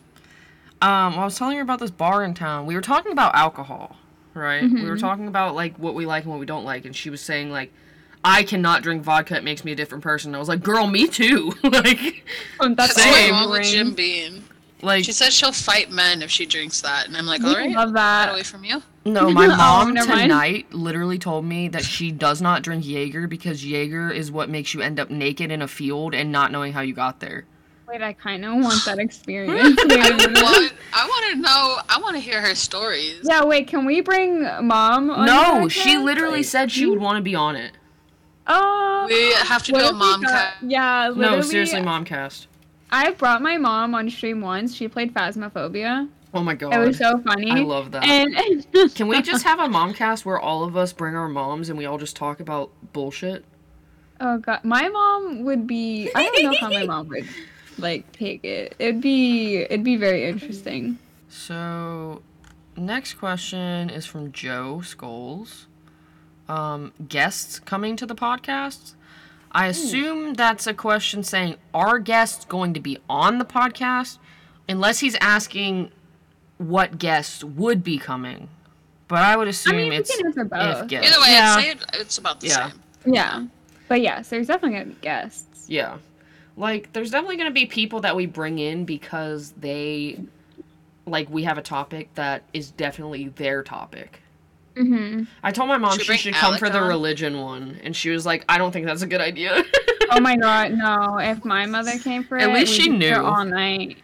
[0.82, 2.66] Um, well, I was telling her about this bar in town.
[2.66, 3.98] We were talking about alcohol,
[4.34, 4.62] right?
[4.72, 5.00] We were Mhm.
[5.00, 7.52] talking about like what we like and what we don't like, and she was saying
[7.52, 7.72] like,
[8.24, 10.36] I cannot drink vodka; it makes me a different person.
[10.36, 11.54] I was like, girl, me too.
[11.64, 12.24] like,
[12.60, 13.10] Oh, that's That's Same.
[13.12, 13.34] what's same.
[13.34, 14.44] wrong with Jim Beam.
[14.82, 17.56] like She says she'll fight men if she drinks that, and I'm like, We all
[17.56, 18.30] right, love get that.
[18.32, 18.82] away from you.
[19.06, 20.08] no, my Oh, mom mind.
[20.10, 24.74] tonight literally told me that she does not drink Jaeger because Jaeger is what makes
[24.74, 27.46] you end up naked in a field and not knowing how you got there.
[27.88, 29.80] Wait, I kind of want that experience.
[29.88, 30.44] Wait, I wait, wait.
[30.44, 31.78] want, I want to know.
[31.88, 33.22] I want to hear her stories.
[33.24, 36.04] yeah, wait, can we bring mom on No, she podcast?
[36.04, 37.72] literally said she would want to be on it.
[38.48, 40.64] Oh, We have to what do a mom cast.
[40.64, 41.38] Yeah, literally.
[41.38, 42.48] No, seriously, mom cast.
[42.90, 44.74] I brought my mom on stream once.
[44.74, 46.08] She played Phasmophobia.
[46.34, 46.74] Oh my god.
[46.74, 47.52] It was so funny.
[47.52, 48.06] I love that.
[48.06, 51.70] And Can we just have a mom cast where all of us bring our moms
[51.70, 53.44] and we all just talk about bullshit?
[54.20, 56.10] oh god, my mom would be.
[56.16, 57.28] I don't know how my mom would
[57.78, 58.76] like take it.
[58.80, 60.98] It'd be it'd be very interesting.
[61.30, 62.22] So,
[62.76, 65.66] next question is from Joe Scholes.
[66.50, 68.94] Um, guests coming to the podcast.
[69.52, 74.18] I assume that's a question saying, are guests going to be on the podcast?
[74.70, 75.92] Unless he's asking
[76.58, 78.50] what guests would be coming.
[79.08, 80.84] But I would I assume mean, it's can answer both.
[80.84, 81.12] if guests.
[81.12, 81.56] Either way, yeah.
[81.56, 82.70] I'd say it, it's about the Yeah.
[82.72, 83.14] same.
[83.14, 83.46] Yeah,
[83.88, 85.66] but yes, there's definitely gonna be guests.
[85.70, 85.98] Yeah.
[86.58, 90.20] Like, there's definitely going to be people that we bring in because they,
[91.06, 94.22] like, we have a topic that is definitely their topic.
[94.78, 97.80] Hmm I told my mom Should she bring should come Alec for the religion one,
[97.84, 99.64] and she was like, I don't think that's a good idea.
[100.10, 101.18] Oh my god, no!
[101.20, 103.14] If my mother came for At it, least she knew.
[103.14, 103.98] all night.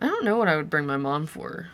[0.00, 1.70] I don't know what I would bring my mom for.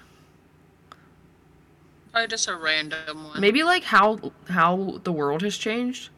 [2.11, 3.41] Probably just a random one.
[3.41, 6.09] Maybe, like, how how the world has changed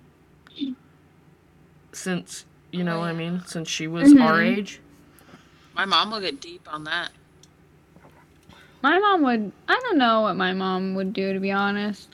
[1.93, 3.43] since, you know Oh, what I mean?
[3.47, 4.59] Since she was our Mhm.
[4.59, 4.81] age.
[5.75, 7.11] My mom will get deep on that.
[8.83, 9.53] My mom would.
[9.69, 12.09] I don't know what my mom would do to be honest.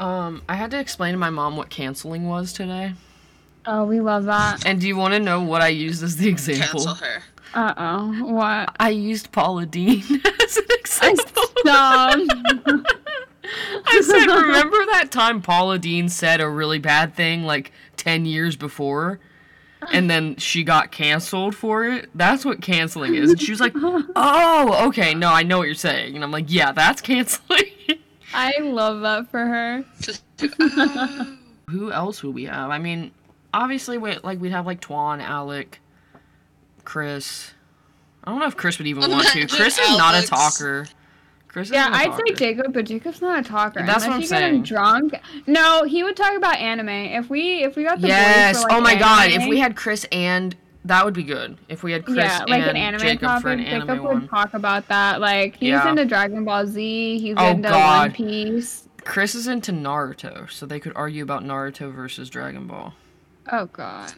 [0.00, 2.94] Um, I had to explain to my mom what canceling was today.
[3.66, 4.66] Oh, we love that.
[4.66, 6.84] And do you want to know what I used as the example?
[6.84, 7.22] Cancel her.
[7.54, 8.24] Uh oh.
[8.32, 8.74] What?
[8.80, 10.00] I used Paula Deen
[10.42, 11.42] as an example.
[11.58, 12.18] Stop.
[13.84, 18.56] I said, remember that time Paula Deen said a really bad thing like 10 years
[18.56, 19.20] before?
[19.92, 22.10] And then she got canceled for it.
[22.14, 23.30] That's what canceling is.
[23.30, 26.46] And she was like, "Oh, okay, no, I know what you're saying." And I'm like,
[26.48, 27.66] "Yeah, that's canceling."
[28.34, 29.84] I love that for her.
[30.00, 30.22] Just.
[31.68, 32.70] Who else would we have?
[32.70, 33.12] I mean,
[33.54, 35.80] obviously, we like we'd have like Twan, Alec,
[36.84, 37.52] Chris.
[38.24, 39.46] I don't know if Chris would even want to.
[39.46, 40.86] Chris is not a talker.
[41.52, 42.22] Chris Yeah, I'd talker.
[42.28, 43.80] say Jacob, but Jacob's not a talker.
[43.84, 44.62] That's Unless what I'm you get him saying.
[44.62, 45.14] drunk.
[45.46, 46.88] No, he would talk about anime.
[46.88, 48.62] If we if we got the boys Yes.
[48.62, 51.58] for, like, oh my an god, if we had Chris and that would be good.
[51.68, 54.04] If we had Chris yeah, like and an anime Jacob topic, for an anime Jacob
[54.04, 54.20] one.
[54.22, 55.20] would talk about that.
[55.20, 55.88] Like he's Yeah.
[55.88, 57.18] into Dragon Ball Z.
[57.20, 58.00] He's Oh, into God.
[58.00, 58.88] One Piece.
[59.04, 62.94] Chris is into Naruto, so they could argue about Naruto versus Dragon Ball.
[63.52, 64.12] Oh god.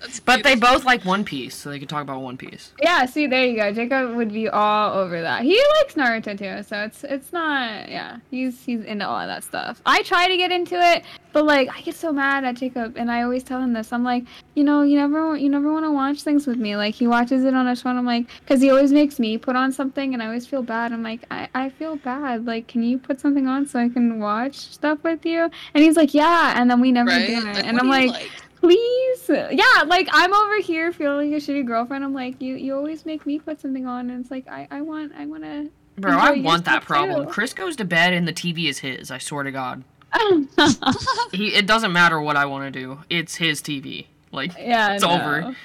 [0.00, 2.72] That's But they both like One Piece, so they could talk about One Piece.
[2.82, 3.72] Yeah, see, there you go.
[3.72, 5.42] Jacob would be all over that.
[5.42, 7.88] He likes Naruto too, so it's it's not.
[7.88, 9.80] Yeah, he's he's into all of that stuff.
[9.86, 13.10] I try to get into it, but like I get so mad at Jacob, and
[13.10, 13.92] I always tell him this.
[13.92, 16.76] I'm like, you know, you never you never want to watch things with me.
[16.76, 17.96] Like he watches it on his phone.
[17.96, 20.92] I'm like, because he always makes me put on something, and I always feel bad.
[20.92, 22.44] I'm like, I I feel bad.
[22.44, 25.50] Like, can you put something on so I can watch stuff with you?
[25.72, 26.54] And he's like, yeah.
[26.60, 27.26] And then we never right?
[27.26, 27.44] do it.
[27.44, 28.30] Like, and I'm do you like
[28.66, 32.74] please yeah like i'm over here feeling like a shitty girlfriend i'm like you you
[32.74, 35.68] always make me put something on and it's like i i want i want to
[35.98, 37.24] Bro, I want that problem.
[37.24, 37.32] too.
[37.32, 39.10] Chris goes to bed and the TV is his.
[39.10, 39.82] I swear to God.
[41.32, 42.98] He, it doesn't matter what I want to do.
[43.08, 44.06] It's his TV.
[44.30, 45.10] Like, yeah It's no.
[45.10, 45.56] over.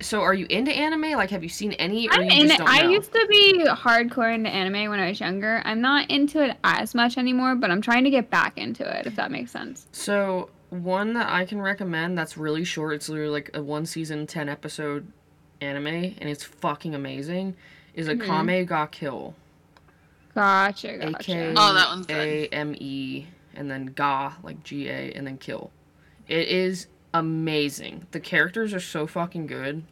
[0.00, 1.12] so are you into anime?
[1.12, 2.08] Like, have you seen any?
[2.10, 2.60] I'm in it.
[2.60, 5.62] I used to be hardcore into anime when I was younger.
[5.64, 9.06] I'm not into it as much anymore, but I'm trying to get back into it,
[9.06, 9.86] if that makes sense.
[9.92, 12.94] So one that I can recommend that's really short.
[12.94, 15.06] It's literally like a one season, ten episode
[15.60, 17.54] anime, and it's fucking amazing.
[17.94, 18.24] Is a Mhm.
[18.46, 19.34] Kame ga Kill.
[20.34, 21.24] Gotcha, A gotcha.
[21.24, 22.16] K Oh, that one's good.
[22.16, 25.70] A M E and then Ga like G A and then Kill.
[26.26, 28.06] It is amazing.
[28.12, 29.82] The characters are so fucking good.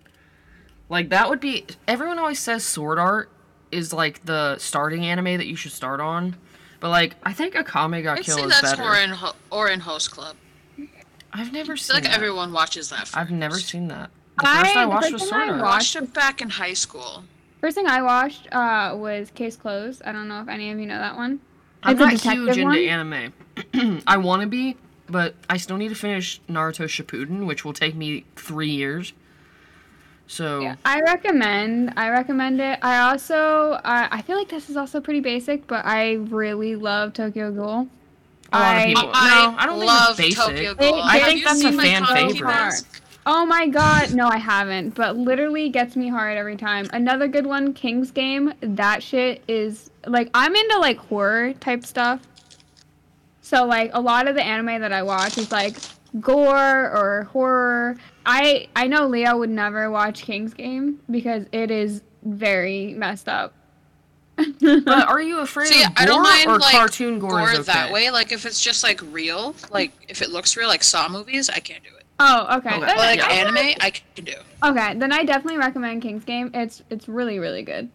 [0.88, 3.30] Like that would be everyone always says Sword Art
[3.70, 6.36] is like the starting anime that you should start on.
[6.80, 8.82] But like I think Akame ga I'd Kill say is that's better.
[8.82, 10.36] more in ho- or in Host Club.
[11.32, 12.14] I've never I seen feel like that.
[12.16, 13.00] everyone watches that.
[13.00, 13.16] First.
[13.16, 14.10] I've never seen that.
[14.40, 15.60] The I- first I the watched first was Sword I Art.
[15.62, 17.24] Watched it back in high school.
[17.60, 20.02] First thing I watched uh, was Case Closed.
[20.04, 21.40] I don't know if any of you know that one.
[21.82, 23.32] I'm It's not detective huge into one?
[23.74, 24.02] anime.
[24.06, 24.76] I want to be,
[25.08, 29.12] but I still need to finish Naruto Shippuden, which will take me three years.
[30.26, 31.92] So Yeah, I recommend.
[31.96, 32.78] I recommend it.
[32.82, 33.78] I also.
[33.84, 37.88] I I feel like this is also pretty basic, but I really love Tokyo Ghoul.
[38.52, 38.82] A lot of
[39.14, 40.54] I- no, I don't love think it's basic.
[40.56, 41.00] Tokyo They- Ghoul.
[41.02, 42.82] I think that's a fan favorite.
[43.26, 44.94] Oh my god, no, I haven't.
[44.94, 46.86] But literally gets me hard every time.
[46.92, 48.52] Another good one, King's Game.
[48.60, 52.20] That shit is like I'm into like horror type stuff.
[53.42, 55.76] So like a lot of the anime that I watch is like
[56.20, 57.96] gore or horror.
[58.24, 63.52] I I know Leo would never watch King's Game because it is very messed up.
[64.60, 67.50] But are you afraid See, of I don't gore mind, or like, cartoon gore, Gore
[67.52, 67.72] is okay?
[67.72, 68.10] that way.
[68.10, 71.58] Like if it's just like real, like if it looks real, like Saw movies, I
[71.60, 72.04] can't do it.
[72.20, 72.70] oh, okay.
[72.76, 72.80] Okay.
[72.80, 73.28] But like Yeah.
[73.28, 74.34] Anime, I can do.
[74.64, 76.50] Okay, then I definitely recommend King's Game.
[76.54, 77.90] It's it's really really good.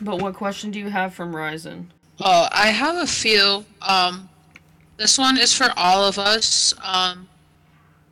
[0.00, 1.86] But what question do you have from Ryzen?
[2.20, 3.64] Oh, I have a few.
[3.82, 4.28] Um,
[4.96, 6.74] this one is for all of us.
[6.82, 7.28] Um,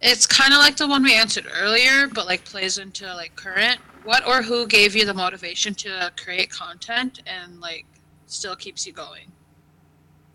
[0.02, 3.78] it's kind of like the one we answered earlier, but like plays into like current.
[4.04, 7.86] What or who gave you the motivation to create content and like
[8.26, 9.32] still keeps you going?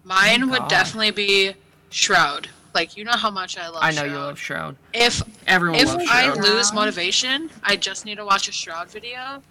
[0.03, 0.69] Mine would God.
[0.69, 1.53] definitely be
[1.89, 2.49] Shroud.
[2.73, 3.79] Like you know how much I love.
[3.83, 4.11] I know Shroud.
[4.11, 4.75] you love Shroud.
[4.93, 6.37] If Everyone if loves I Shroud.
[6.37, 9.41] lose motivation, I just need to watch a Shroud video,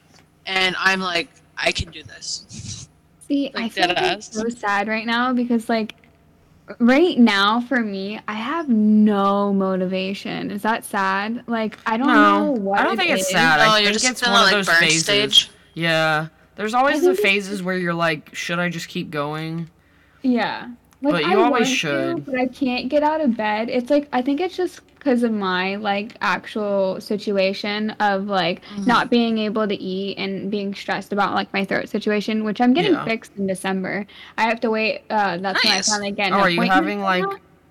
[0.47, 2.89] and I'm like, I can do this.
[3.27, 5.95] See, Like, I feel like so sad right now because like
[6.79, 10.51] right now for me, I have no motivation.
[10.51, 11.45] Is that sad?
[11.47, 13.31] Like I don't know what I don't it think it's is.
[13.31, 13.61] sad.
[13.61, 15.03] Oh, I you're think just it's still one at, of like, those phases.
[15.05, 15.51] stage.
[15.75, 19.71] Yeah, there's always the think it's- phases where you're like, should I just keep going?
[20.23, 20.69] Yeah.
[21.01, 22.27] Like, But I you always want to, should.
[22.27, 23.69] but I can't get out of bed.
[23.69, 28.87] It's like I think it's just because of my like actual situation of like Mhm.
[28.87, 32.75] not being able to eat and being stressed about like my throat situation, which I'm
[32.75, 33.05] getting Yeah.
[33.07, 34.07] fixed in December.
[34.37, 35.05] I have to wait.
[35.09, 35.89] Uh, that's when I Nice.
[35.89, 36.33] finally get.
[36.33, 37.25] Oh, are you having like?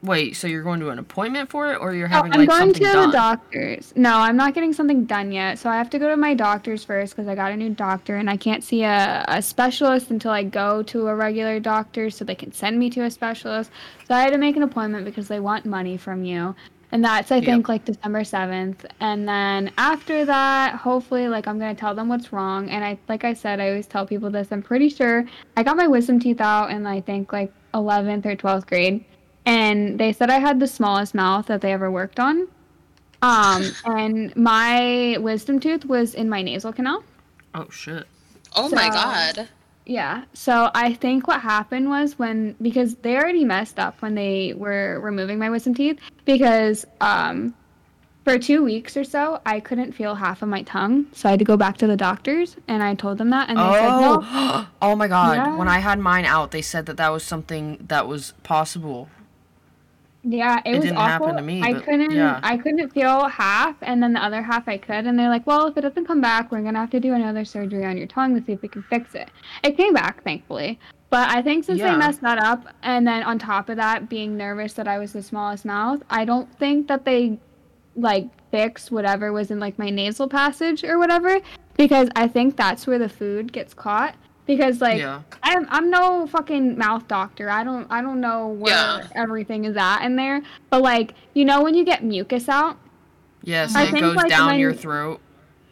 [0.04, 2.72] Wait, so you're going to an appointment for it, or you're having I'm like going
[2.72, 3.10] to done?
[3.10, 3.94] the doctors.
[3.96, 5.58] No, I'm not getting something done yet.
[5.58, 8.16] So I have to go to my doctor's first because I got a new doctor
[8.16, 12.24] and I can't see a, a specialist until I go to a regular doctor so
[12.24, 13.72] they can send me to a specialist.
[14.08, 16.56] So I had to make an appointment because they want money from you.
[16.92, 17.46] And that's, I Yep.
[17.46, 18.86] think, like December 7th.
[19.02, 22.70] And then after that, hopefully, like, I'm going to tell them what's wrong.
[22.70, 24.48] And I, like I said, I always tell people this.
[24.52, 25.26] I'm pretty sure
[25.58, 29.04] I got my wisdom teeth out in, I think, like 11th or 12th grade.
[29.46, 32.48] And they said I had the smallest mouth that they ever worked on.
[33.22, 37.04] Um, and my wisdom tooth was in my nasal canal.
[37.54, 38.08] Oh shit.
[38.56, 39.50] Oh my god.
[39.88, 40.26] Yeah.
[40.34, 45.00] So I think what happened was when because they already messed up when they were
[45.00, 47.56] removing my wisdom teeth because um
[48.26, 51.40] for two weeks or so I couldn't feel half of my tongue, so I had
[51.40, 54.20] to go back to the doctors and I told them that and they said no.
[54.22, 55.38] Oh, oh my god.
[55.38, 55.56] Yeah.
[55.56, 59.08] When I had mine out, they said that that was something that was possible.
[60.30, 61.28] Yeah, it, It was didn't awful.
[61.28, 62.40] happen to me, I but- couldn't yeah.
[62.44, 65.68] I couldn't feel half and then the other half I could and they're like, "Well,
[65.68, 68.08] if it doesn't come back, we're going to have to do another surgery on your
[68.08, 69.30] tongue to see if we can fix it."
[69.64, 70.80] It came back, thankfully.
[71.10, 71.92] But I think since Yeah.
[71.94, 75.14] they messed that up and then on top of that being nervous that I was
[75.14, 77.40] the smallest mouth, I don't think that they
[77.96, 81.40] like fixed whatever was in like my nasal passage or whatever
[81.78, 84.16] because I think that's where the food gets caught
[84.48, 85.22] because like yeah.
[85.44, 87.50] I'm I'm no fucking mouth doctor.
[87.50, 89.08] I don't I don't know where Yeah.
[89.14, 90.42] everything is at in there.
[90.70, 92.78] But like, you know when you get mucus out?
[93.44, 95.20] Yes, I it think, goes like, down when- your throat.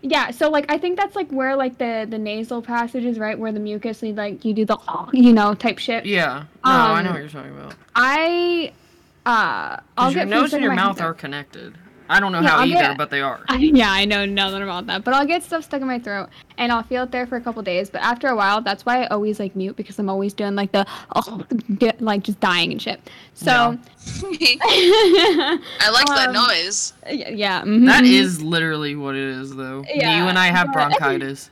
[0.02, 3.40] Yeah, so like I think that's like where like the the nasal passage is, right?
[3.40, 4.78] Where the mucus like you do the
[5.14, 6.06] you know type shit.
[6.06, 6.44] Yeah.
[6.64, 7.74] No, I know Um, what you're talking about.
[7.96, 8.72] I
[9.26, 11.76] uh I'll your get nose and your mouth are connected.
[12.08, 13.40] I don't know Yeah, how I'll either, get- but they are.
[13.50, 16.30] I, yeah, I know nothing about that, but I'll get stuff stuck in my throat
[16.58, 17.90] and I'll feel it there for a couple days.
[17.90, 20.72] But after a while, that's why I always like mute because I'm always doing like
[20.72, 21.44] the oh,
[22.00, 23.00] like just dying and shit.
[23.34, 23.52] So
[24.32, 26.94] I like that Um, noise.
[27.10, 29.84] yeah, yeah mhm, That is literally what it is, though.
[29.94, 31.50] Yeah, you and I have bronchitis.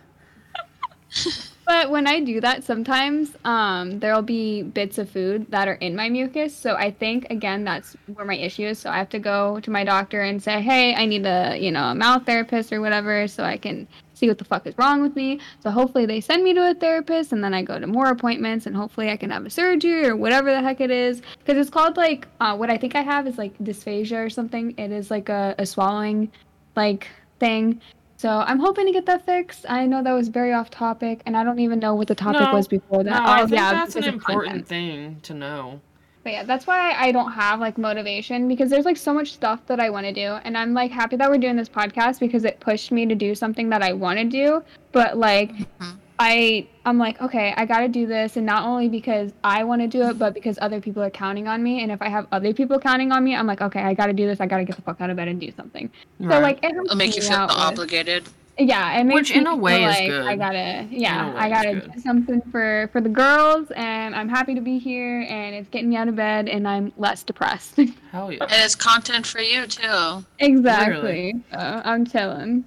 [1.66, 5.96] But when I do that, sometimes um, there'll be bits of food that are in
[5.96, 6.56] my mucus.
[6.56, 8.80] So I think again that's where my issue is.
[8.80, 11.72] So I have to go to my doctor and say, hey, I need a you
[11.72, 15.02] know a mouth therapist or whatever, so I can see what the fuck is wrong
[15.02, 15.40] with me.
[15.62, 18.66] So hopefully they send me to a therapist, and then I go to more appointments,
[18.66, 21.22] and hopefully I can have a surgery or whatever the heck it is.
[21.40, 24.74] Because it's called like uh, what I think I have is like dysphagia or something.
[24.78, 26.32] It is like a, a swallowing
[26.76, 27.08] like
[27.40, 27.82] thing.
[28.24, 29.66] So I'm hoping to get that fixed.
[29.68, 32.40] I know that was very off topic, and I don't even know what the topic
[32.40, 33.22] No, was before No, that.
[33.22, 34.68] I oh think yeah, that's an important content.
[34.70, 35.82] thing to know.
[36.24, 39.66] But yeah, that's why I don't have like motivation because there's like so much stuff
[39.66, 42.46] that I want to do, and I'm like happy that we're doing this podcast because
[42.46, 44.64] it pushed me to do something that I want to do.
[44.94, 45.98] But like, Mhm.
[46.20, 49.82] I I'm like okay, I got to do this, and not only because I want
[49.82, 51.82] to do it, but because other people are counting on me.
[51.84, 54.14] And if I have other people counting on me, I'm like okay, I got to
[54.14, 54.40] do this.
[54.40, 55.90] I got to get the fuck out of bed and do something.
[56.22, 58.24] So like, it helps It'll make you feel out with- obligated.
[58.60, 60.40] yeah, it makes Which in a way feel is like I good.
[60.40, 64.78] gotta, yeah, I gotta do something for for the girls, and I'm happy to be
[64.78, 67.78] here, and it's getting me out of bed, and I'm less depressed.
[68.12, 68.44] Hell yeah.
[68.44, 70.24] And it's content for you too.
[70.40, 71.34] exactly.
[71.52, 72.66] So uh, I'm chilling.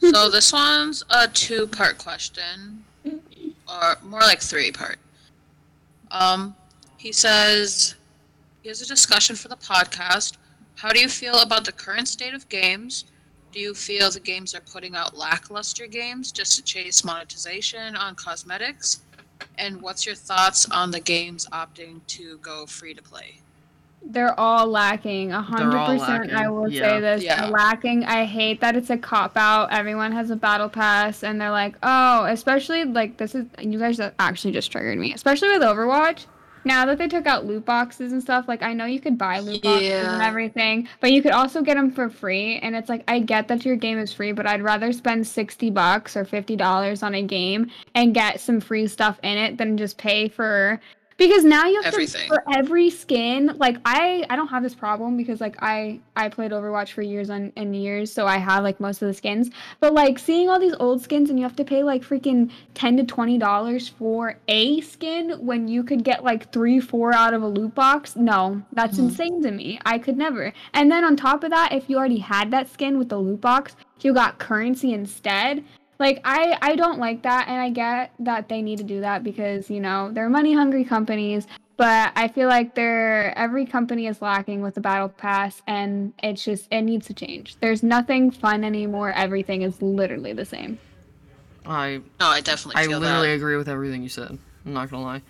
[0.00, 2.83] So this one's a two-part question,
[3.74, 4.98] or more like three-part.
[6.10, 6.54] Um,
[6.96, 7.96] he says
[8.62, 10.36] he has a discussion for the podcast.
[10.76, 13.04] How do you feel about the current state of games?
[13.52, 18.14] Do you feel the games are putting out lackluster games just to chase monetization on
[18.14, 19.02] cosmetics?
[19.58, 23.40] And what's your thoughts on the games opting to go free to play?
[24.06, 25.32] They're all lacking.
[25.32, 26.32] A hundred percent.
[26.32, 26.80] I will yeah.
[26.82, 27.22] say this.
[27.24, 27.46] Yeah.
[27.46, 28.04] Lacking.
[28.04, 29.72] I hate that it's a cop out.
[29.72, 33.46] Everyone has a battle pass, and they're like, oh, especially like this is.
[33.58, 35.14] You guys actually just triggered me.
[35.14, 36.26] Especially with Overwatch.
[36.66, 39.38] Now that they took out loot boxes and stuff, like I know you could buy
[39.40, 42.58] loot boxes and everything, but you could also get them for free.
[42.58, 45.70] And it's like I get that your game is free, but I'd rather spend sixty
[45.70, 49.76] bucks or fifty dollars on a game and get some free stuff in it than
[49.76, 50.80] just pay for
[51.16, 52.22] because now you have Everything.
[52.22, 56.28] to for every skin like i i don't have this problem because like i i
[56.28, 59.50] played overwatch for years on and years so i have like most of the skins.
[59.80, 62.96] But like seeing all these old skins and you have to pay like freaking 10
[62.98, 67.42] to 20 dollars for a skin when you could get like three four out of
[67.42, 68.62] a loot box no.
[68.72, 69.04] That's Mhm.
[69.04, 69.78] insane to me.
[69.84, 70.52] I could never.
[70.72, 73.40] And then on top of that if you already had that skin with the loot
[73.40, 75.64] box you got currency instead
[75.98, 79.22] like I I don't like that and I get that they need to do that
[79.24, 84.22] because you know they're money hungry companies but I feel like they're every company is
[84.22, 87.56] lacking with the battle pass and it's just it needs to change.
[87.60, 89.10] There's nothing fun anymore.
[89.12, 90.78] Everything is literally the same.
[91.66, 93.34] I No, I definitely I feel literally that.
[93.36, 94.38] agree with everything you said.
[94.66, 95.22] I'm not gonna lie.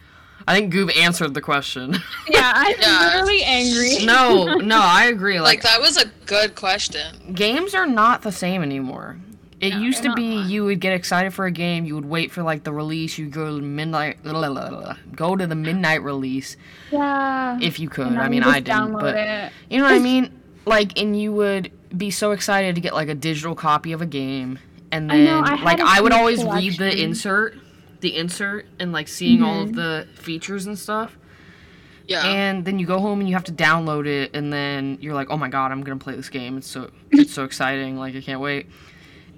[0.47, 1.97] I think Goob answered the question.
[2.29, 3.07] Yeah, I'm Yeah.
[3.07, 3.99] literally angry.
[4.05, 5.41] no, no, I agree.
[5.41, 7.33] Like Like, that was a good question.
[7.35, 9.17] games are not the same anymore.
[9.61, 10.51] It No, used to be not.
[10.51, 13.27] you would get excited for a game, you would wait for like the release, you
[13.27, 16.57] go to midnight, go to the midnight release
[16.91, 17.59] Yeah.
[17.61, 18.09] if you could.
[18.17, 19.53] I mean, I didn't, download but it.
[19.71, 20.31] you know what I mean.
[20.67, 24.07] Like, and you would be so excited to get like a digital copy of a
[24.07, 24.59] game,
[24.91, 27.57] and I then know, I like a I would huge always read the insert,
[28.01, 29.75] the insert, and like seeing all of Mhm.
[29.77, 31.17] the features and stuff.
[32.07, 32.23] Yeah.
[32.27, 35.29] and then you go home and you have to download it and then you're like
[35.31, 38.21] oh my god i'm gonna play this game it's so it's so exciting like i
[38.21, 38.67] can't wait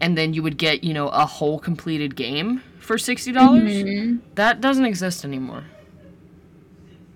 [0.00, 4.20] and then you would get you know a whole completed game for $60 Mhm.
[4.36, 5.64] that doesn't exist anymore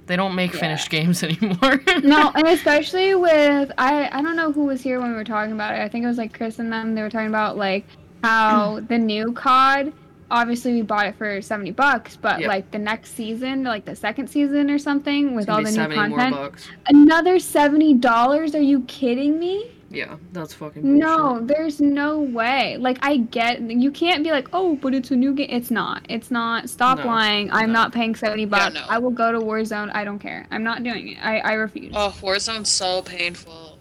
[0.06, 4.64] they don't make finished games anymore no, and especially with I I don't know who
[4.64, 5.80] was here when we were talking about it.
[5.80, 6.94] I think it was like Chris and them.
[6.96, 7.86] They were talking about like
[8.24, 9.92] how the new COD.
[10.32, 12.48] Obviously, we bought it for seventy bucks, but Yep.
[12.48, 16.68] like the next season, like the second season or something, with all the new content,
[16.88, 18.54] another seventy dollars.
[18.56, 19.70] Are you kidding me?
[19.92, 21.00] Yeah that's fucking bullshit.
[21.00, 22.76] No, there's no way.
[22.78, 26.06] Like I get you can't be like, "Oh, but it's a new game." It's not.
[26.08, 26.70] It's not.
[26.70, 27.50] Stop No, lying.
[27.52, 27.80] I'm no.
[27.80, 28.74] not paying 70 bucks.
[28.74, 28.84] no.
[28.88, 29.90] I will go to Warzone.
[29.92, 30.46] I don't care.
[30.52, 31.18] I'm not doing it.
[31.20, 31.92] I I refuse.
[31.96, 33.78] Oh, Warzone's so painful.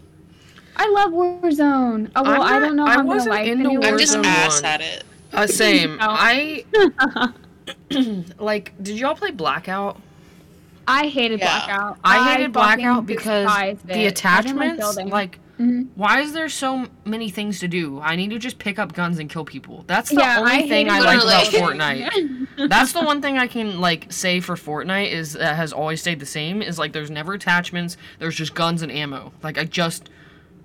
[0.76, 2.10] I love Warzone.
[2.16, 3.82] Oh, well, I'm I don't know not- I how I'm gonna like the into new
[3.82, 5.04] I'm just Warzone ass at it.
[5.32, 6.64] uh, same i
[8.38, 10.00] like did y'all play blackout
[10.88, 11.66] I hated Yeah.
[11.66, 11.98] Blackout.
[12.02, 13.54] I hated fucking Blackout because the it.
[13.54, 15.88] I didn't like attachments, like, Mhm.
[15.94, 18.00] why is there so many things to do?
[18.00, 19.84] I need to just pick up guns and kill people.
[19.86, 22.68] That's the yeah, only I thing I like about Fortnite.
[22.68, 26.18] That's the one thing I can like say for Fortnite is that has always stayed
[26.18, 26.62] the same.
[26.62, 27.96] Is like there's never attachments.
[28.18, 29.32] There's just guns and ammo.
[29.42, 30.08] Like I just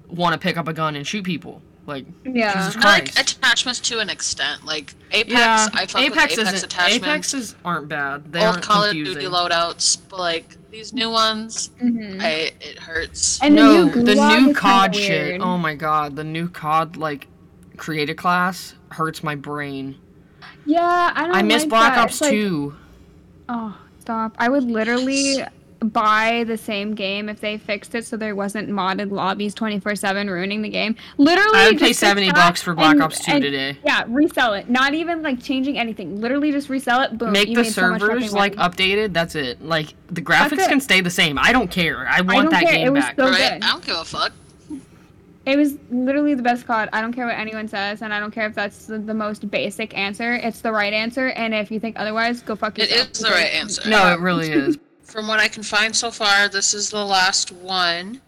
[0.08, 1.62] want to pick up a gun and shoot people.
[1.86, 2.54] Like yeah.
[2.70, 4.66] Jesus I like attachments to an extent.
[4.66, 7.06] Like Apex, yeah, I fuck Apex with Apex attachments.
[7.06, 8.32] Apexes aren't bad.
[8.32, 8.92] They Old aren't Call of.
[8.94, 12.22] Duty loadouts, but like these new ones, Mhm.
[12.22, 13.40] I it hurts.
[13.42, 15.10] And no, the new, the new COD shit.
[15.30, 15.42] weird.
[15.42, 17.28] Oh my god, the new COD like
[17.78, 19.96] creator class hurts my brain.
[20.66, 21.36] Yeah, I don't.
[21.36, 22.04] I miss like Black that.
[22.04, 22.76] Ops It's like- 2.
[23.48, 24.36] Oh, stop!
[24.38, 25.44] I would literally
[25.80, 30.62] buy the same game if they fixed it so there wasn't modded lobbies 24/7 ruining
[30.62, 30.96] the game.
[31.18, 33.78] Literally, I would pay 70 bucks for Black and- Ops 2 and- today.
[33.86, 34.70] Yeah, resell it.
[34.70, 36.20] Not even like changing anything.
[36.22, 37.18] Literally just resell it.
[37.18, 37.32] Boom.
[37.34, 38.70] Make you the made so much servers like money.
[38.70, 39.14] updated.
[39.14, 39.62] That's it.
[39.62, 40.70] Like the graphics it.
[40.70, 41.38] can stay the same.
[41.38, 42.08] I don't care.
[42.08, 42.72] I want don't that care.
[42.74, 43.16] game It was back.
[43.18, 43.38] so- right?
[43.38, 43.64] good.
[43.64, 44.32] I don't give a fuck.
[45.46, 46.90] It was literally the best COD.
[46.92, 49.52] I don't care what anyone says, and I don't care if that's the, the most
[49.52, 50.34] basic answer.
[50.34, 53.12] It's the right answer, and if you think otherwise, go fuck It yourself.
[53.12, 53.88] is the right answer.
[53.88, 54.80] no, it really is.
[55.16, 58.20] From what I can find so far, this is the last one.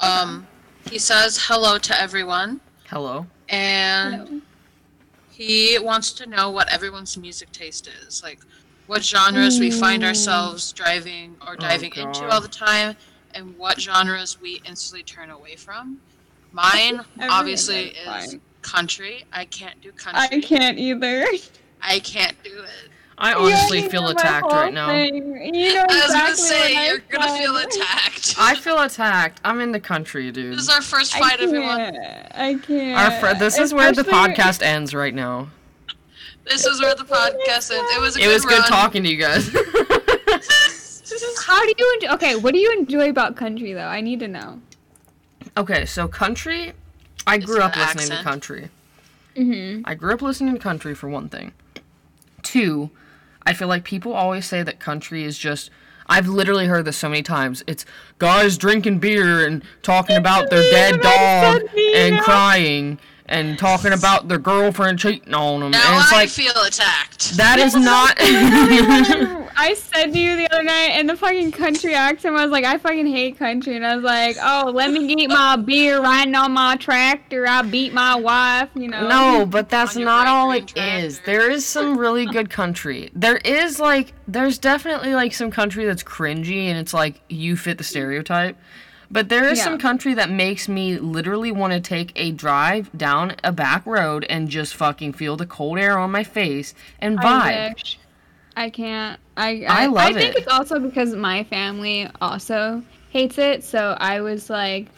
[0.00, 0.46] Um,
[0.90, 3.26] he says hello to everyone, Hello.
[3.50, 4.40] and Hello.
[5.30, 8.22] he wants to know what everyone's music taste is.
[8.22, 8.38] Like,
[8.86, 12.30] what genres we find ourselves driving or diving into God.
[12.30, 12.96] all the time,
[13.34, 16.00] and what genres we instantly turn away from.
[16.52, 18.40] Mine, obviously, is is fine.
[18.62, 19.26] country.
[19.30, 20.38] I can't do country.
[20.38, 21.26] I can't either.
[21.82, 22.90] I can't do it.
[23.22, 24.88] I honestly already feel attacked right now.
[24.88, 25.54] thing.
[25.54, 28.34] You know I was gonna say I you're gonna feel attacked.
[28.38, 29.40] I feel attacked.
[29.44, 30.54] I'm in the country, dude.
[30.54, 31.42] this is our first fight, can't.
[31.42, 31.96] everyone.
[32.34, 32.98] I can't.
[32.98, 35.48] Our fr- this is where the Especially- podcast ends right now.
[36.46, 37.94] This is where the podcast ends.
[37.94, 38.68] It was a It good was good run.
[38.68, 39.48] talking to you guys.
[41.46, 42.14] How do you enjoy?
[42.14, 43.86] Okay, what do you enjoy about country though?
[43.86, 44.60] I need to know.
[45.56, 46.72] okay, so country.
[47.26, 48.70] I It's grew up the listening to country.
[49.36, 49.82] Mm-hmm.
[49.84, 51.52] I grew up listening to country for one thing.
[52.42, 52.90] Two,
[53.44, 55.70] I feel like people always say that country is just.
[56.06, 57.62] I've literally heard this so many times.
[57.68, 57.86] It's
[58.18, 64.38] guys drinking beer and talking about their dead dog and crying and talking about their
[64.38, 65.70] girlfriend cheating on them.
[65.70, 67.36] Now and it's I like feel attacked.
[67.36, 68.16] that is not.
[69.56, 72.64] I said to you the other night in the fucking country accent, I was like,
[72.64, 76.34] I fucking hate country, and I was like, oh, let me get my beer riding
[76.34, 77.46] on my tractor.
[77.46, 79.08] I beat my wife, you know.
[79.08, 81.16] No, but that's not all it is.
[81.18, 81.30] tractor.
[81.32, 83.10] There is some really good country.
[83.14, 87.78] There is like there's definitely like some country that's cringy and it's like you fit
[87.78, 88.56] the stereotype.
[89.12, 89.64] But there is Yeah.
[89.64, 94.24] some country that makes me literally want to take a drive down a back road
[94.30, 97.74] and just fucking feel the cold air on my face and I vibe.
[97.74, 97.98] wish.
[98.56, 99.18] I can't.
[99.40, 100.42] I I I, love I think it.
[100.42, 104.88] it's also because my family also hates it, so I was like,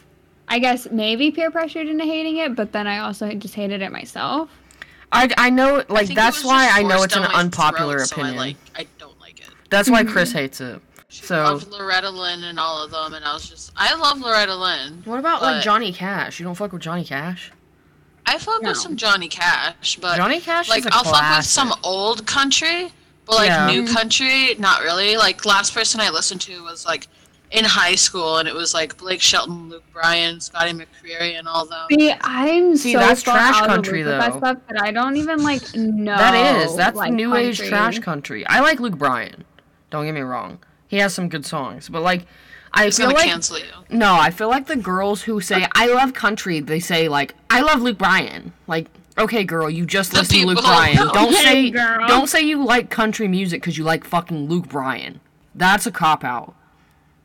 [0.47, 3.91] I guess maybe peer pressured into hating it, but then I also just hated it
[3.91, 4.49] myself.
[5.11, 8.15] I, I know like think it that's why I know it's an unpopular throat, so
[8.15, 8.35] opinion.
[8.35, 9.49] I, like, I don't like it.
[9.69, 10.39] That's why Chris mm-hmm.
[10.39, 10.81] hates it.
[11.07, 14.19] She So- loved Loretta Lynn and all of them, and I was just, I love
[14.19, 15.03] Loretta Lynn.
[15.05, 16.39] What about like Johnny Cash?
[16.39, 17.51] You don't fuck with Johnny Cash?
[18.25, 18.69] I fuck No.
[18.69, 22.25] with some Johnny Cash, but Johnny Cash like is a I'll fuck with some old
[22.25, 22.91] country,
[23.25, 23.67] but like Yeah.
[23.67, 25.17] new country, not really.
[25.17, 27.07] Like last person I listened to was like
[27.51, 31.65] in high school, and it was like Blake Shelton, Luke Bryan, Scotty McCreery, and all
[31.67, 31.85] them.
[31.91, 34.19] See, I'm See, so that's far trash out country, loop with though.
[34.31, 36.15] That stuff that I don't even like know.
[36.17, 36.75] That is.
[36.75, 38.45] That's like, new age trash country.
[38.47, 39.45] I like Luke Bryan.
[39.91, 40.59] Don't get me wrong.
[40.87, 42.25] He has some good songs, but like
[42.73, 43.65] I He's feel gonna like cancel you.
[43.91, 47.61] no, I feel like the girls who say I love country, they say like I
[47.61, 48.51] love Luke Bryan.
[48.65, 48.87] Like
[49.17, 50.61] okay, girl, you just The listen to Luke.
[50.61, 50.95] Bryan.
[50.97, 52.07] Don't Okay, say girl.
[52.07, 55.19] don't say you like country music because you like fucking Luke Bryan.
[55.55, 56.53] That's a cop out.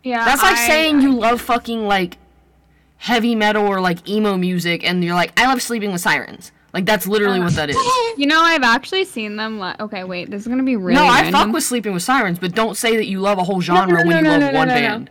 [0.02, 0.24] Yeah.
[0.24, 2.18] That's like I- saying you love fucking like
[2.98, 6.52] heavy metal or like emo music, and you're like, I love Sleeping with Sirens.
[6.74, 7.76] Like that's literally what that is.
[8.18, 9.58] You know, I've actually seen them.
[9.58, 10.30] Li- okay, wait.
[10.30, 10.96] This is gonna be really.
[11.00, 11.32] no, I random.
[11.32, 14.06] fuck with Sleeping with Sirens, but don't say that you love a whole genre no,
[14.08, 14.80] when you no, love no, no, one no, no.
[14.80, 15.10] band.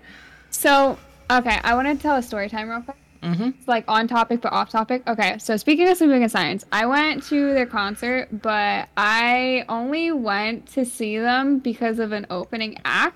[0.52, 0.98] So,
[1.32, 2.98] okay, I want to tell a story time real quick.
[3.22, 3.50] Mm-hmm.
[3.60, 5.04] It's like on topic but off topic.
[5.08, 10.12] Okay, so speaking of Sleeping in Sirens, I went to their concert, but I only
[10.12, 13.16] went to see them because of an opening act.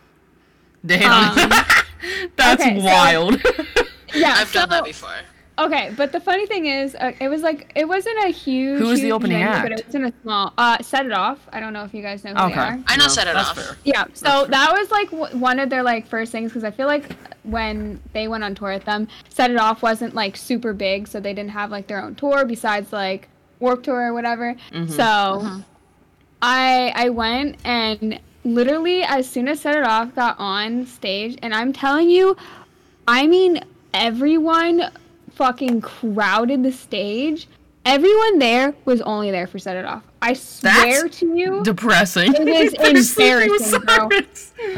[0.86, 1.50] Damn, Um,
[2.36, 3.42] that's okay, so- wild.
[4.14, 5.10] Yeah, I've done that before.
[5.66, 8.80] Okay, but the funny thing is, uh, it was like it wasn't a huge.
[8.80, 9.64] Who was the opening venue, act?
[9.64, 10.54] But it was in a small.
[10.58, 11.40] Uh, Set It Off.
[11.54, 12.80] I don't know if you guys know who okay, they are.
[12.88, 13.56] I know No, Set It Off.
[13.56, 13.78] fair.
[13.84, 14.46] Yeah, so fair.
[14.48, 18.00] that was like w- one of their like first things because I feel like when
[18.14, 21.34] they went on tour with them, Set It Off wasn't like super big, so they
[21.34, 23.28] didn't have like their own tour besides like
[23.60, 24.56] Warp Tour or whatever.
[24.74, 24.90] Mhm.
[24.90, 25.64] So Mhm.
[26.42, 31.54] I I went and literally as soon as Set It Off got on stage, and
[31.54, 32.36] I'm telling you,
[33.08, 33.60] I mean
[33.94, 34.90] everyone
[35.42, 37.48] fucking crowded the stage.
[37.84, 40.04] Everyone there was only there for Set It Off.
[40.22, 41.64] I swear to you.
[41.64, 42.36] Depressing.
[42.36, 44.10] It is For Sleeping with embarrassing, bro.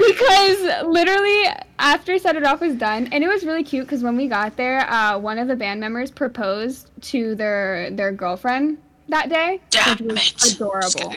[0.08, 1.48] Because literally
[1.80, 4.56] after set it off was done and it was really cute because when we got
[4.56, 8.78] there uh, one of the band members proposed to their their girlfriend
[9.10, 10.56] that day Damn which was it.
[10.56, 11.16] Adorable.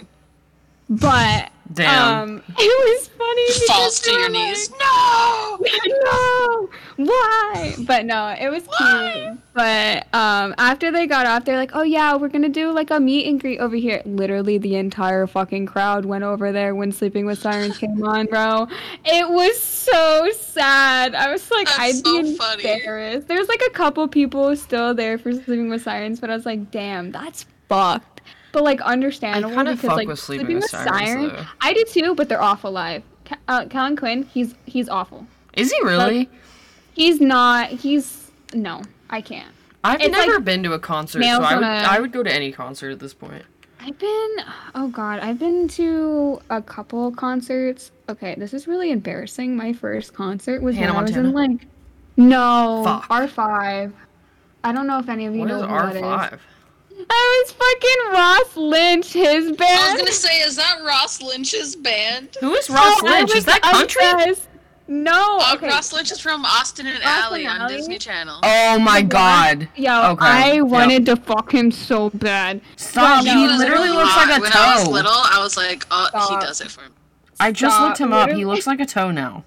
[0.88, 2.30] But Damn.
[2.30, 4.70] um it was funny because Falls to your were knees.
[4.70, 5.58] No!
[5.86, 9.12] no why but no it was Why?
[9.26, 12.90] cute but um after they got off they're like oh yeah we're gonna do like
[12.90, 16.92] a meet and greet over here literally the entire fucking crowd went over there when
[16.92, 18.66] sleeping with sirens came on bro
[19.04, 22.64] it was so sad i was like That's i'd so be funny.
[22.64, 26.46] embarrassed there's like a couple people still there for sleeping with sirens but i was
[26.46, 28.15] like damn that's fucked
[28.52, 31.46] but like understandable I because like with sleeping, sleeping with, with Siren.
[31.60, 33.02] I do too, but they're awful live.
[33.24, 35.26] Ca- uh, Kellin Quinn, he's he's awful.
[35.54, 36.18] Is he really?
[36.18, 36.28] Like,
[36.94, 37.70] he's not.
[37.70, 38.82] He's no.
[39.10, 39.52] I can't.
[39.84, 42.22] I've it's never like, been to a concert, so I would a, I would go
[42.22, 43.44] to any concert at this point.
[43.80, 44.36] I've been
[44.74, 47.92] oh god, I've been to a couple concerts.
[48.08, 49.56] Okay, this is really embarrassing.
[49.56, 51.18] My first concert was Hannah when Montana.
[51.18, 51.68] I was in like
[52.16, 53.94] no R five.
[54.64, 56.40] I don't know if any of you what know is R5?
[57.08, 59.80] I was fucking Ross Lynch, his band.
[59.80, 62.36] I was gonna say, is that Ross Lynch's band?
[62.40, 63.28] Who is Ross Oh, Lynch?
[63.30, 64.02] was Is that country?
[64.04, 64.48] obsessed.
[64.88, 65.12] No.
[65.40, 65.66] Oh, okay.
[65.68, 67.76] Ross Lynch is from Austin and Austin Ally on Ally?
[67.76, 68.38] Disney Channel.
[68.44, 69.68] Oh my god.
[69.76, 70.64] Yo, Okay, I yep.
[70.64, 72.60] wanted to fuck him so bad.
[72.76, 73.24] Stop.
[73.24, 73.94] No, he no, literally no.
[73.96, 74.28] looks hot.
[74.28, 76.88] like a When I was little, I was like, oh, he does it for me.
[77.40, 78.30] I just Stop, looked him up.
[78.30, 79.42] He looks like a toe now.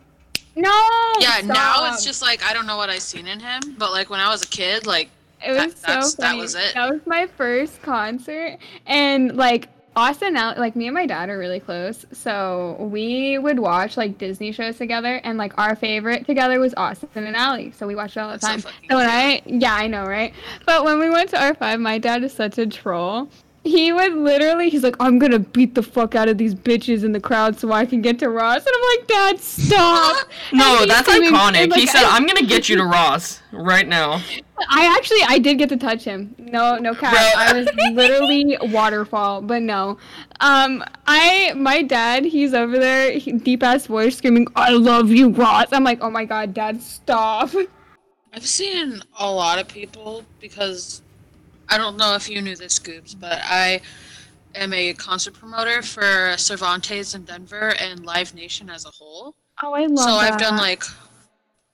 [0.55, 0.69] No.
[1.19, 4.09] Yeah, now it's just like I don't know what I seen in him, but like
[4.09, 5.09] when I was a kid, like
[5.45, 6.39] It was that- so that's- that funny.
[6.41, 6.73] was it.
[6.73, 11.59] That was my first concert, and like Austin, like me and my dad are really
[11.59, 16.73] close, so we would watch like Disney shows together, and like our favorite together was
[16.77, 18.61] Austin and Ally, so we watched it all the That's so time.
[18.61, 20.33] fucking So when I, yeah, I know, right?
[20.65, 23.27] But when we went to R five, my dad is such a troll.
[23.65, 27.11] He would literally, he's like, I'm gonna beat the fuck out of these bitches in
[27.11, 28.65] the crowd so I can get to Ross.
[28.65, 30.27] And I'm like, Dad, stop.
[30.53, 31.55] No, And he's that's screaming- iconic.
[31.63, 34.21] and, he said, I- "I'm gonna get you to Ross right now."
[34.69, 36.35] I actually I did get to touch him.
[36.37, 37.11] No, no cap.
[37.13, 37.21] Bro.
[37.37, 39.97] I was literally waterfall, but no.
[40.41, 45.29] Um, I my dad, he's over there, he, deep ass voice screaming, "I love you,
[45.29, 47.51] Ross." I'm like, "Oh my god, Dad, stop!"
[48.33, 51.01] I've seen a lot of people because
[51.69, 53.81] I don't know if you knew this, Scoops, but I
[54.55, 59.35] am a concert promoter for Cervantes in Denver and Live Nation as a whole.
[59.61, 59.97] Oh, I love it.
[59.99, 60.33] so that.
[60.33, 60.83] I've done like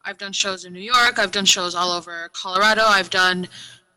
[0.04, 3.48] I've done shows in New York, I've done shows all over Colorado, I've done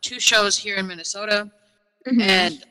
[0.01, 1.51] two shows here in Minnesota,
[2.07, 2.21] Mhm.
[2.21, 2.63] and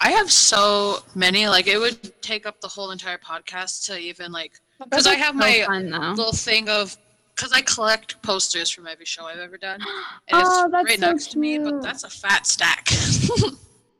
[0.00, 4.32] I have so many like it would take up the whole entire podcast to even
[4.32, 6.96] like because I have so my fun, little thing of
[7.34, 9.80] because I collect posters from every show I've ever done,
[10.28, 11.58] and Oh, it's that's right so next to me.
[11.58, 12.88] But that's a fat stack.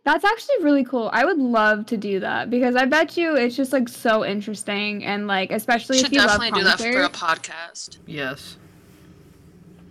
[0.05, 1.09] That's actually really cool.
[1.15, 5.03] I would love to do that because I bet you it's just like so interesting
[5.03, 7.97] and like especially Should if you love definitely do that for a podcast.
[8.07, 8.59] Yes.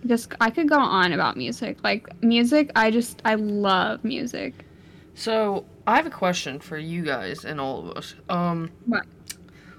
[0.06, 1.78] Just I could go on about music.
[1.82, 4.64] Like music, I just I love music.
[5.16, 8.14] So I have a question for you guys and all of us.
[8.28, 9.06] Um, What?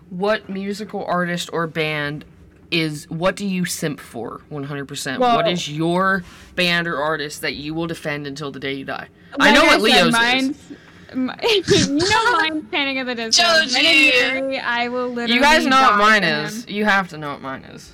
[0.09, 2.25] what musical artist or band
[2.71, 3.09] is?
[3.09, 4.41] What do you simp for?
[4.49, 5.19] One hundred percent.
[5.19, 6.23] Well- What is your
[6.55, 9.07] band or artist that you will defend until the day you die?
[9.39, 10.13] I know what Leo's is.
[10.13, 13.43] my, you know mine's Panic at the Disco.
[13.43, 14.57] Joji!
[14.59, 15.33] I will literally.
[15.35, 16.65] You guys know what mine is.
[16.65, 16.73] him.
[16.75, 17.91] You have to know what mine is.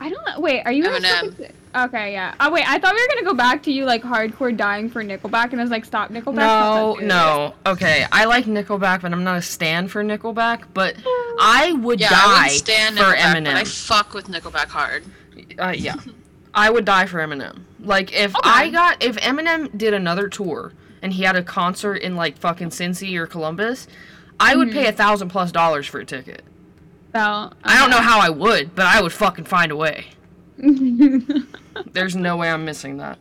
[0.00, 0.40] I don't know.
[0.40, 0.84] Wait, are you?
[0.84, 1.52] Eminem.
[1.72, 2.34] Fucking- Okay, yeah.
[2.40, 5.02] Oh wait, I thought we were gonna go back to you like hardcore dying for
[5.04, 6.34] Nickelback, and I was like, stop Nickelback.
[6.34, 7.54] No, stop no.
[7.66, 10.64] Okay, I like Nickelback, but I'm not a stand for Nickelback.
[10.74, 10.96] But
[11.40, 15.04] I would Yeah, die wouldn't stand for Nickelback, but I fuck with Nickelback hard.
[15.58, 15.94] Uh, yeah,
[16.54, 17.60] I would die for Eminem.
[17.80, 18.48] Like if Okay.
[18.50, 22.70] I got if Eminem did another tour and he had a concert in like fucking
[22.70, 23.86] Cincy or Columbus,
[24.38, 24.78] I would Mm-hmm.
[24.78, 26.42] pay a thousand plus dollars for a ticket.
[27.14, 27.18] So,
[27.64, 30.06] I don't know how I would, but I would fucking find a way.
[31.92, 33.18] There's no way I'm missing that.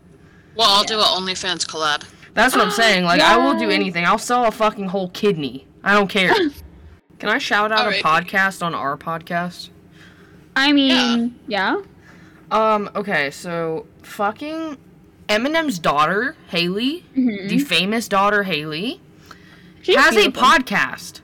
[0.55, 2.03] Well, I'll do a OnlyFans collab.
[2.33, 3.03] That's what I'm saying.
[3.05, 4.05] Like I will do anything.
[4.05, 5.67] I'll sell a fucking whole kidney.
[5.83, 6.33] I don't care.
[7.19, 8.01] Can I shout out Alright.
[8.01, 9.69] a podcast on our podcast?
[10.55, 11.81] I mean, yeah.
[12.51, 14.77] Um, okay, so fucking
[15.27, 17.49] Eminem's daughter, Haley, Mhm.
[17.49, 18.99] the famous daughter Haley,
[19.81, 20.43] She's has a beautiful.
[20.43, 21.21] podcast.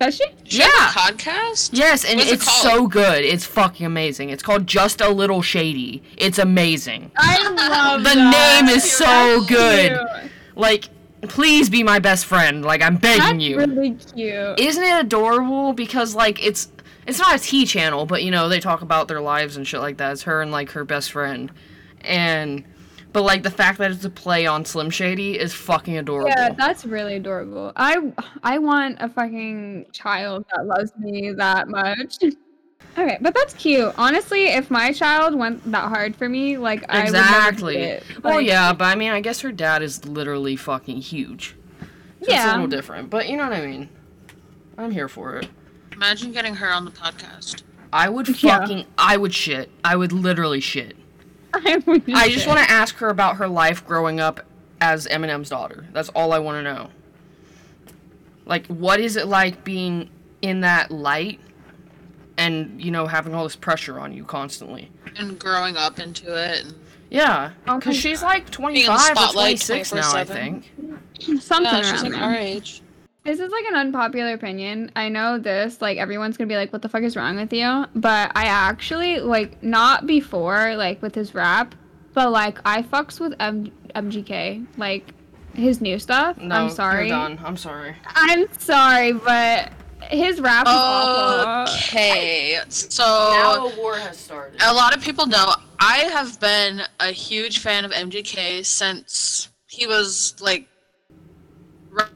[0.00, 0.24] Does she?
[0.44, 0.90] She has a Yeah.
[0.92, 1.70] podcast?
[1.72, 2.62] Yes, and What's it's called?
[2.62, 3.24] so good.
[3.24, 4.30] It's fucking amazing.
[4.30, 6.02] It's called Just a Little Shady.
[6.16, 7.10] It's amazing.
[7.16, 8.62] I love The that.
[8.64, 9.90] name is so good.
[9.90, 10.30] cute.
[10.54, 10.84] Like,
[11.22, 12.64] please be my best friend.
[12.64, 13.58] Like, I'm begging That's you.
[13.58, 14.60] really cute.
[14.60, 15.72] Isn't it adorable?
[15.72, 16.68] Because like it's
[17.08, 19.80] it's not a T channel, but you know they talk about their lives and shit
[19.80, 20.12] like that.
[20.12, 21.50] It's her and like her best friend,
[22.02, 22.62] and
[23.12, 26.30] but like the fact that it's a play on Slim Shady is fucking adorable.
[26.30, 27.72] Yeah, that's really adorable.
[27.76, 32.18] I I want a fucking child that loves me that much.
[32.96, 33.94] Okay, but that's cute.
[33.96, 37.76] Honestly, if my child went that hard for me, like I would exactly.
[37.76, 38.24] never do it.
[38.24, 41.54] well, Like, yeah, but I mean, I guess her dad is literally fucking huge.
[42.22, 43.88] So it's a little different, but you know what I mean.
[44.76, 45.48] I'm here for it.
[45.92, 47.62] Imagine getting her on the podcast.
[47.92, 48.58] I would Yeah.
[48.58, 49.70] fucking, I would shit.
[49.84, 50.96] I would literally shit.
[51.54, 51.82] I,
[52.14, 54.40] I just want to ask her about her life growing up
[54.80, 55.86] as Eminem's daughter.
[55.92, 56.90] That's all I want to know.
[58.46, 60.10] Like, what is it like being
[60.42, 61.40] in that light
[62.36, 64.90] and, you know, having all this pressure on you constantly?
[65.16, 66.64] And growing up into it.
[66.64, 66.74] And,
[67.10, 70.70] Yeah, because she's like Being in the 25 or 26 now, I think.
[71.40, 72.20] something yeah, around she's like there.
[72.22, 72.82] our age.
[73.28, 74.90] This is like an unpopular opinion.
[74.96, 77.84] I know this, like everyone's gonna be like, "What the fuck is wrong with you?"
[77.94, 81.74] But I actually like not before, like with his rap,
[82.14, 85.12] but like I fucks with M- MGK, like
[85.52, 86.38] his new stuff.
[86.38, 87.08] No, I'm sorry.
[87.08, 87.38] You're done.
[87.44, 87.96] I'm sorry.
[88.06, 89.72] I'm sorry, but
[90.04, 91.74] his rap is awful.
[91.74, 94.58] Okay, so a war has started.
[94.62, 99.86] a lot of people know I have been a huge fan of MGK since he
[99.86, 100.66] was like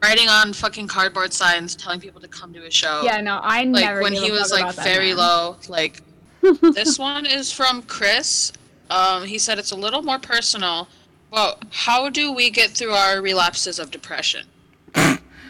[0.03, 3.03] writing on fucking cardboard signs telling people to come to his show.
[3.05, 4.03] Yeah, no, I like never.
[4.03, 5.17] when he was like very man.
[5.17, 5.57] low.
[5.69, 6.01] Like
[6.61, 8.53] this one is from Chris.
[8.91, 10.89] Um, he said it's a little more personal.
[11.31, 14.47] Well, how do we get through our relapses of depression?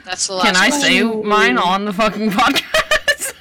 [0.04, 0.46] That's the last.
[0.46, 1.12] Can I question.
[1.12, 3.34] say mine on the fucking podcast?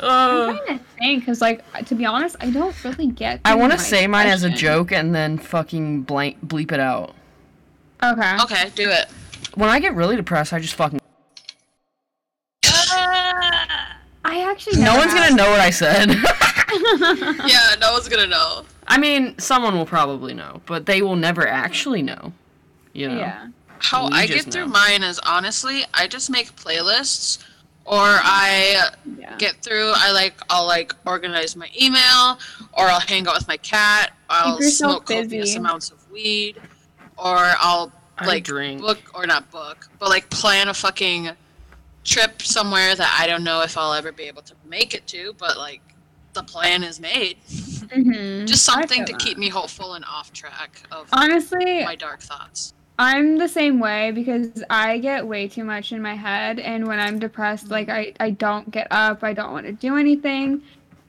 [0.00, 3.40] uh, I'm trying to think, because like to be honest, I don't really get.
[3.44, 7.14] I want to say mine as a joke and then fucking blank bleep it out.
[8.02, 8.36] Okay.
[8.42, 9.06] Okay, do it.
[9.54, 10.98] When I get really depressed, I just fucking.
[12.64, 14.82] I actually.
[14.82, 16.08] No one's gonna know what I said.
[17.48, 18.64] yeah, no one's gonna know.
[18.86, 22.32] I mean, someone will probably know, but they will never actually know.
[22.92, 23.18] You know.
[23.18, 23.48] Yeah.
[23.78, 24.72] How We I just get through know.
[24.72, 27.44] mine is honestly, I just make playlists,
[27.84, 29.36] or I Yeah.
[29.38, 29.92] get through.
[29.96, 32.38] I like I'll like organize my email,
[32.72, 34.12] or I'll hang out with my cat.
[34.30, 36.58] I'll yourself smoke copious amounts of weed,
[37.18, 38.80] or I'll I like drink.
[38.80, 41.30] book or not book, but like plan a fucking
[42.04, 45.34] trip somewhere that I don't know if I'll ever be able to make it to,
[45.38, 45.80] but like
[46.32, 47.36] the plan is made.
[47.46, 48.46] Mm-hmm.
[48.46, 52.74] Just something to keep me hopeful and off track of Honestly, my dark thoughts.
[52.98, 57.00] I'm the same way because I get way too much in my head, and when
[57.00, 60.62] I'm depressed, like I I don't get up, I don't want to do anything,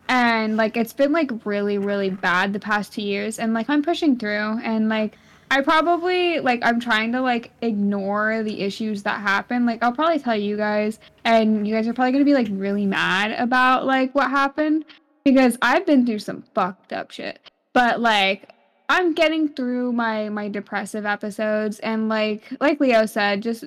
[0.08, 3.84] and like it's been like really really bad the past two years, and like I'm
[3.84, 5.18] pushing through, and like
[5.54, 9.68] I probably like I'm trying to like ignore the issues that happen.
[9.68, 12.88] Like I'll probably tell you guys, and you guys are probably gonna be like really
[12.88, 14.84] mad about like what happened
[15.24, 17.51] because I've been through some fucked up shit.
[17.72, 18.49] But like
[18.89, 23.66] I'm getting through my my depressive episodes and like like Leo said, just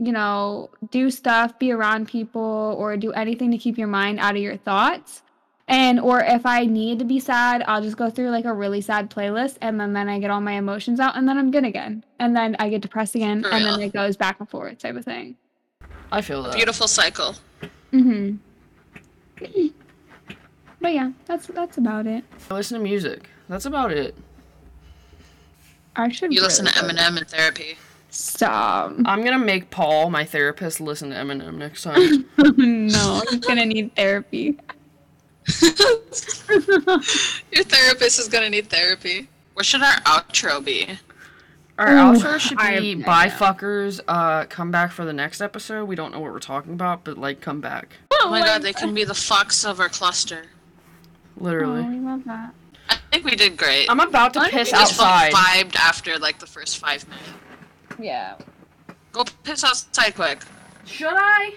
[0.00, 4.34] you know, do stuff, be around people or do anything to keep your mind out
[4.34, 5.22] of your thoughts.
[5.70, 8.80] And or if I need to be sad, I'll just go through like a really
[8.80, 11.64] sad playlist and then then I get all my emotions out and then I'm good
[11.64, 12.04] again.
[12.18, 14.96] And then I get depressed again For and then it goes back and forth type
[14.96, 15.36] of thing.
[16.10, 16.54] I feel that.
[16.54, 17.36] Beautiful cycle.
[17.92, 18.38] Mm
[19.40, 19.72] Mhm.
[20.80, 22.24] But yeah, that's that's about it.
[22.50, 23.28] I listen to music.
[23.48, 24.16] That's about it.
[25.94, 27.76] I should You listen to Eminem in therapy.
[28.10, 28.94] Stop.
[29.04, 32.26] I'm gonna make Paul, my therapist, listen to Eminem next time.
[32.38, 34.58] no, he's gonna need therapy.
[37.52, 39.28] Your therapist is gonna need therapy.
[39.54, 40.98] What should our outro be?
[41.78, 43.36] Our Ooh, outro should be no bye idea.
[43.38, 44.00] fuckers.
[44.06, 45.86] Uh, come back for the next episode.
[45.86, 47.94] We don't know what we're talking about, but like, come back.
[48.12, 50.44] Oh my god, they can be the fucks of our cluster.
[51.36, 51.80] Literally.
[51.82, 52.54] Oh, I love that.
[52.90, 53.88] I think we did great.
[53.88, 55.32] I'm about to I piss we just outside.
[55.32, 57.28] vibed after like the first five minutes.
[57.98, 58.36] Yeah.
[59.12, 60.40] Go piss outside quick.
[60.84, 61.54] Should I?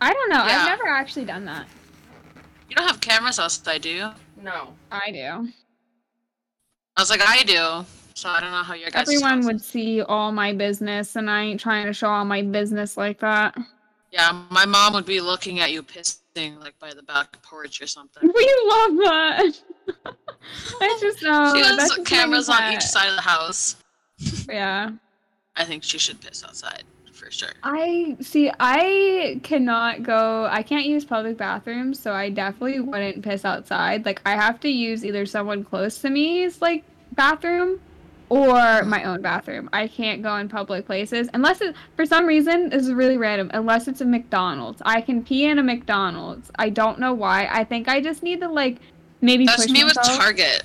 [0.00, 0.44] I don't know.
[0.44, 0.58] Yeah.
[0.60, 1.66] I've never actually done that.
[2.74, 4.10] You don't have cameras outside, do you?
[4.42, 4.74] No.
[4.90, 5.48] I do.
[6.96, 7.86] I was like, I do.
[8.14, 9.02] So I don't know how your guys.
[9.02, 12.96] Everyone would see all my business, and I ain't trying to show all my business
[12.96, 13.56] like that.
[14.10, 17.86] Yeah, my mom would be looking at you pissing like by the back porch or
[17.86, 18.22] something.
[18.24, 19.52] We love that.
[20.80, 21.52] I just know.
[21.54, 23.76] she has cameras on each side of the house.
[24.48, 24.90] Yeah.
[25.54, 26.82] I think she should piss outside
[27.14, 27.50] for sure.
[27.62, 28.50] I see.
[28.60, 30.46] I cannot go.
[30.50, 32.90] I can't use public bathrooms, so I definitely mm-hmm.
[32.90, 34.04] wouldn't piss outside.
[34.04, 37.80] Like I have to use either someone close to me's like bathroom
[38.28, 38.88] or mm-hmm.
[38.88, 39.70] my own bathroom.
[39.72, 43.50] I can't go in public places unless it for some reason this is really random.
[43.54, 46.50] Unless it's a McDonald's, I can pee in a McDonald's.
[46.56, 47.48] I don't know why.
[47.50, 48.78] I think I just need to like
[49.20, 50.64] maybe That's push me with myself Target.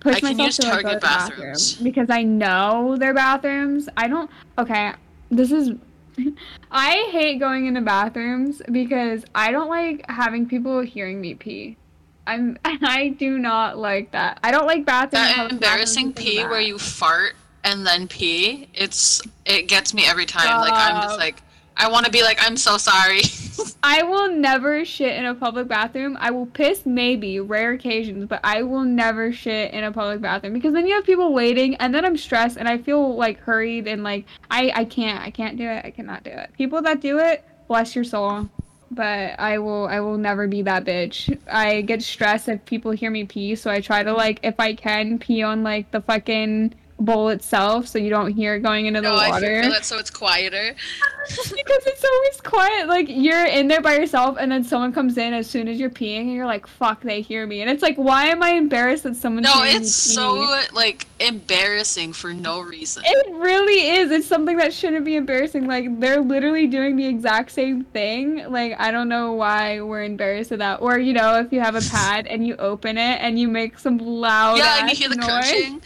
[0.00, 1.74] push I can myself use to, like, go Target to the bathroom bathrooms.
[1.76, 3.88] because I know their bathrooms.
[3.96, 4.30] I don't.
[4.58, 4.92] Okay,
[5.30, 5.72] this is.
[6.70, 11.76] I hate going into bathrooms because I don't like having people hearing me pee.
[12.26, 12.58] I'm.
[12.64, 14.40] I do not like that.
[14.42, 15.12] I don't like bathrooms.
[15.12, 18.68] That public embarrassing bathrooms pee where you fart and then pee.
[18.74, 20.60] It's it gets me every time.
[20.60, 21.42] Like I'm just like
[21.78, 23.22] I want to be like I'm so sorry.
[23.82, 26.16] I will never shit in a public bathroom.
[26.20, 30.54] I will piss maybe rare occasions, but I will never shit in a public bathroom
[30.54, 33.86] because then you have people waiting and then I'm stressed and I feel like hurried
[33.86, 35.84] and like I I can't I can't do it.
[35.84, 36.50] I cannot do it.
[36.58, 38.48] People that do it, bless your soul.
[38.90, 41.38] But I will I will never be that bitch.
[41.50, 44.74] I get stressed if people hear me pee, so I try to like if I
[44.74, 49.00] can pee on like the fucking bowl itself so you don't hear it going into
[49.00, 50.74] the no, I feel that so it's quieter.
[51.28, 52.88] because it's always quiet.
[52.88, 55.90] Like you're in there by yourself, and then someone comes in as soon as you're
[55.90, 59.04] peeing, and you're like, "Fuck!" They hear me, and it's like, why am I embarrassed
[59.04, 63.02] that someone No, it's so like embarrassing for no reason.
[63.06, 64.10] It really is.
[64.10, 65.66] It's something that shouldn't be embarrassing.
[65.66, 68.50] Like they're literally doing the exact same thing.
[68.50, 70.80] Like I don't know why we're embarrassed of that.
[70.80, 73.78] Or you know, if you have a pad and you open it and you make
[73.78, 75.26] some loud yeah, and you hear the noise.
[75.26, 75.82] crunching.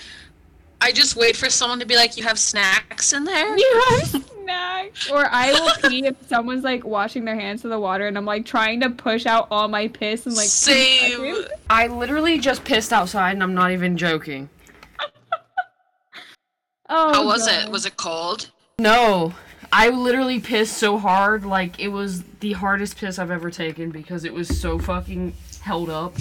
[0.82, 4.24] I just wait for someone to be like, "You have snacks in there." You have
[4.42, 5.10] snacks.
[5.10, 8.24] Or I will pee if someone's like washing their hands in the water and I'm
[8.24, 11.44] like trying to push out all my piss and like two Same.
[11.70, 14.48] I literally just pissed outside, and I'm not even joking.
[16.94, 17.64] Oh, How was God.
[17.68, 17.70] it?
[17.70, 18.50] Was it cold?
[18.78, 19.32] No,
[19.72, 24.24] I literally pissed so hard, like it was the hardest piss I've ever taken because
[24.26, 26.14] it was so fucking held up.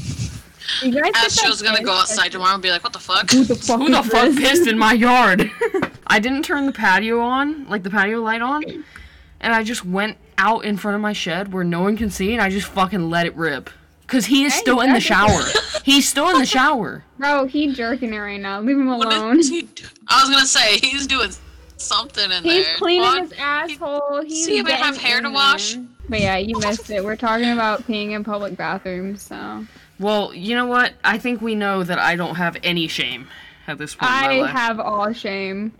[0.82, 3.44] You guys that Astro's gonna go outside tomorrow and be like, "What the fuck?" Who
[3.44, 5.52] the fuck, Who the fuck pissed in my yard?
[6.08, 8.64] I didn't turn the patio on, like the patio light on,
[9.40, 12.34] and I just went out in front of my shed where no one can see,
[12.34, 13.70] and I just fucking let it rip.
[14.08, 15.42] Cause he is Hey, still in the shower.
[15.86, 17.06] He's still in the shower.
[17.18, 18.60] Bro, he jerking it right now.
[18.60, 19.40] Leave him alone.
[19.40, 21.32] is he do- I was gonna say he's doing
[21.78, 22.76] something in He's there.
[22.76, 23.22] cleaning What?
[23.24, 24.22] his asshole.
[24.26, 25.76] He's See if I have hair to wash?
[25.76, 25.86] there.
[26.10, 27.02] But yeah, you missed it.
[27.06, 29.66] We're talking about peeing in public bathrooms, so
[30.02, 30.94] Well, you know what?
[31.04, 33.28] I think we know that I don't have any shame
[33.68, 34.50] at this point in my I life.
[34.52, 35.74] have all shame.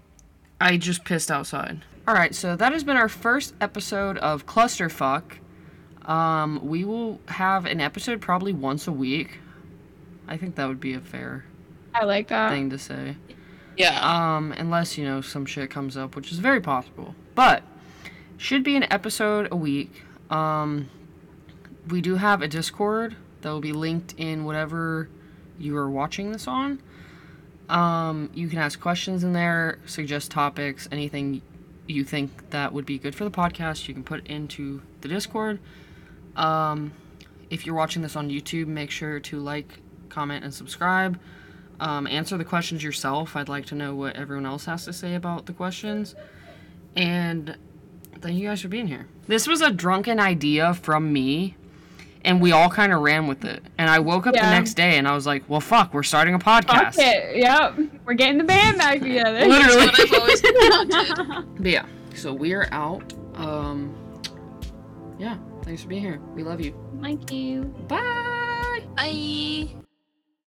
[0.60, 1.82] I just pissed outside.
[2.08, 5.24] All right, so that has been our first episode of Clusterphuck.
[6.06, 9.40] Um, we will have an episode probably once a week.
[10.28, 11.46] I think that would be a fair
[11.94, 12.52] I like that.
[12.52, 13.18] thing to say.
[13.76, 14.00] Yeah.
[14.36, 17.16] Um, unless you know some shit comes up, which is very possible.
[17.34, 17.64] But
[18.38, 20.04] should be an episode a week.
[20.30, 20.90] Um,
[21.88, 25.10] we do have a Discord that will be linked in whatever
[25.60, 26.82] you are watching this on.
[27.70, 31.42] Um, you can ask questions in there, suggest topics, anything
[31.88, 33.88] you think that would be good for the podcast.
[33.88, 35.60] You can put into the Discord.
[36.36, 36.92] Um,
[37.50, 39.80] if you're watching this on YouTube, make sure to like,
[40.10, 41.20] comment, and subscribe.
[41.80, 43.36] Um, answer the questions yourself.
[43.36, 46.16] I'd like to know what everyone else has to say about the questions.
[46.96, 47.58] And
[48.20, 49.08] thank you guys for being here.
[49.28, 51.56] This was a drunken idea from me,
[52.24, 53.64] and we all kind of ran with it.
[53.78, 56.34] And I woke up the next day and I was like, well, fuck, we're starting
[56.36, 56.96] a Fuck podcast.
[56.98, 57.38] it.
[57.38, 57.80] Yep.
[58.06, 59.46] We're getting the band back together.
[59.46, 59.86] Literally.
[59.88, 61.46] What I've always.
[61.62, 63.14] But yeah, so we are out.
[63.36, 63.96] Um,
[65.20, 66.20] yeah, thanks for being here.
[66.36, 66.74] We love you.
[67.02, 67.64] Thank you.
[67.88, 68.84] Bye.
[68.96, 69.81] Bye.